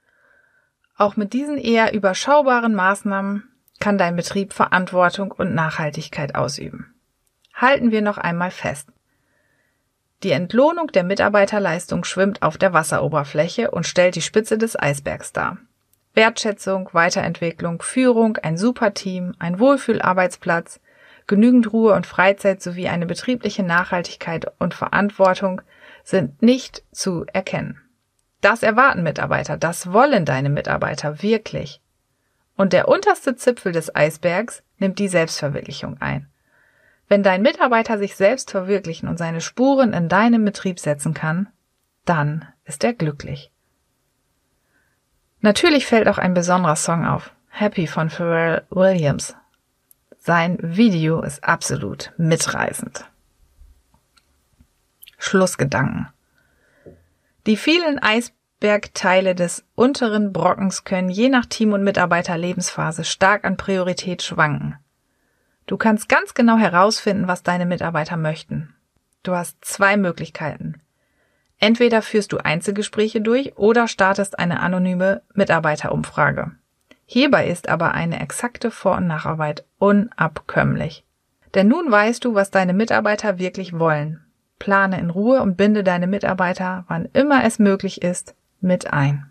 Auch 0.96 1.16
mit 1.16 1.33
diesen 1.33 1.59
eher 1.59 1.92
überschaubaren 1.92 2.75
Maßnahmen 2.75 3.48
kann 3.81 3.98
dein 3.98 4.16
Betrieb 4.16 4.53
Verantwortung 4.53 5.31
und 5.31 5.55
Nachhaltigkeit 5.55 6.35
ausüben. 6.35 6.94
Halten 7.55 7.90
wir 7.90 8.03
noch 8.03 8.18
einmal 8.18 8.51
fest. 8.51 8.88
Die 10.22 10.31
Entlohnung 10.31 10.87
der 10.88 11.03
Mitarbeiterleistung 11.03 12.05
schwimmt 12.05 12.42
auf 12.42 12.57
der 12.57 12.72
Wasseroberfläche 12.72 13.70
und 13.72 13.87
stellt 13.87 14.14
die 14.14 14.22
Spitze 14.22 14.57
des 14.57 14.79
Eisbergs 14.79 15.33
dar. 15.33 15.59
Wertschätzung, 16.14 16.90
Weiterentwicklung, 16.92 17.81
Führung, 17.83 18.37
ein 18.37 18.57
Superteam, 18.57 19.35
ein 19.38 19.59
Wohlfühlarbeitsplatz, 19.59 20.81
genügend 21.27 21.72
Ruhe 21.72 21.94
und 21.94 22.07
Freizeit 22.07 22.62
sowie 22.62 22.88
eine 22.88 23.07
betriebliche 23.07 23.62
Nachhaltigkeit 23.62 24.53
und 24.59 24.75
Verantwortung 24.75 25.62
sind 26.05 26.42
nicht 26.42 26.83
zu 26.92 27.25
erkennen. 27.33 27.81
Das 28.40 28.62
erwarten 28.62 29.05
Mitarbeiter, 29.05 29.57
das 29.57 29.92
wollen 29.92 30.25
deine 30.25 30.51
Mitarbeiter 30.51 31.22
wirklich. 31.22 31.81
Und 32.57 32.72
der 32.72 32.88
unterste 32.88 33.37
Zipfel 33.37 33.72
des 33.72 33.94
Eisbergs 33.94 34.62
nimmt 34.79 34.98
die 34.98 35.09
Selbstverwirklichung 35.09 36.01
ein. 36.01 36.29
Wenn 37.09 37.22
dein 37.22 37.42
Mitarbeiter 37.42 37.98
sich 37.98 38.16
selbst 38.16 38.51
verwirklichen 38.51 39.09
und 39.09 39.16
seine 39.16 39.40
Spuren 39.40 39.92
in 39.92 40.09
deinem 40.09 40.44
Betrieb 40.44 40.81
setzen 40.81 41.14
kann, 41.14 41.48
dann 42.05 42.46
ist 42.64 42.85
er 42.85 42.94
glücklich. 42.94 43.51
Natürlich 45.42 45.87
fällt 45.87 46.07
auch 46.07 46.18
ein 46.18 46.35
besonderer 46.35 46.76
Song 46.76 47.05
auf, 47.05 47.33
Happy 47.48 47.88
von 47.88 48.11
Pharrell 48.11 48.62
Williams. 48.70 49.35
Sein 50.18 50.57
Video 50.62 51.20
ist 51.20 51.42
absolut 51.42 52.12
mitreißend. 52.16 53.05
Schlussgedanken. 55.18 56.09
Die 57.46 57.57
vielen 57.57 57.98
Eisbergteile 57.98 59.35
des 59.35 59.64
unteren 59.74 60.33
Brockens 60.33 60.85
können 60.85 61.11
je 61.11 61.28
nach 61.28 61.46
Team 61.46 61.72
und 61.72 61.83
Mitarbeiterlebensphase 61.83 63.02
stark 63.02 63.44
an 63.44 63.57
Priorität 63.57 64.22
schwanken. 64.22 64.76
Du 65.66 65.76
kannst 65.76 66.09
ganz 66.09 66.35
genau 66.35 66.57
herausfinden, 66.57 67.26
was 67.26 67.42
deine 67.42 67.66
Mitarbeiter 67.66 68.16
möchten. 68.16 68.76
Du 69.24 69.35
hast 69.35 69.64
zwei 69.64 69.96
Möglichkeiten. 69.96 70.82
Entweder 71.62 72.03
führst 72.03 72.33
du 72.33 72.38
Einzelgespräche 72.38 73.20
durch 73.20 73.57
oder 73.57 73.87
startest 73.87 74.40
eine 74.40 74.59
anonyme 74.59 75.22
Mitarbeiterumfrage. 75.33 76.51
Hierbei 77.07 77.46
ist 77.46 77.68
aber 77.68 77.92
eine 77.92 78.20
exakte 78.20 78.72
Vor- 78.72 78.96
und 78.96 79.07
Nacharbeit 79.07 79.64
unabkömmlich. 79.79 81.05
Denn 81.55 81.68
nun 81.68 81.88
weißt 81.88 82.25
du, 82.25 82.35
was 82.35 82.51
deine 82.51 82.72
Mitarbeiter 82.72 83.38
wirklich 83.38 83.79
wollen. 83.79 84.25
Plane 84.59 84.98
in 84.98 85.11
Ruhe 85.11 85.40
und 85.40 85.57
binde 85.57 85.85
deine 85.85 86.09
Mitarbeiter, 86.09 86.85
wann 86.88 87.09
immer 87.12 87.44
es 87.44 87.61
möglich 87.61 88.03
ist, 88.03 88.35
mit 88.61 88.92
ein. 88.92 89.31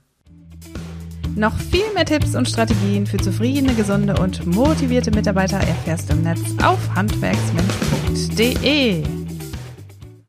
Noch 1.35 1.57
viel 1.57 1.91
mehr 1.93 2.05
Tipps 2.05 2.33
und 2.33 2.47
Strategien 2.47 3.07
für 3.07 3.17
zufriedene, 3.17 3.73
gesunde 3.73 4.17
und 4.17 4.45
motivierte 4.45 5.11
Mitarbeiter 5.11 5.57
erfährst 5.57 6.09
du 6.09 6.13
im 6.13 6.23
Netz 6.23 6.39
auf 6.63 6.95
handwerksmensch.de. 6.95 9.20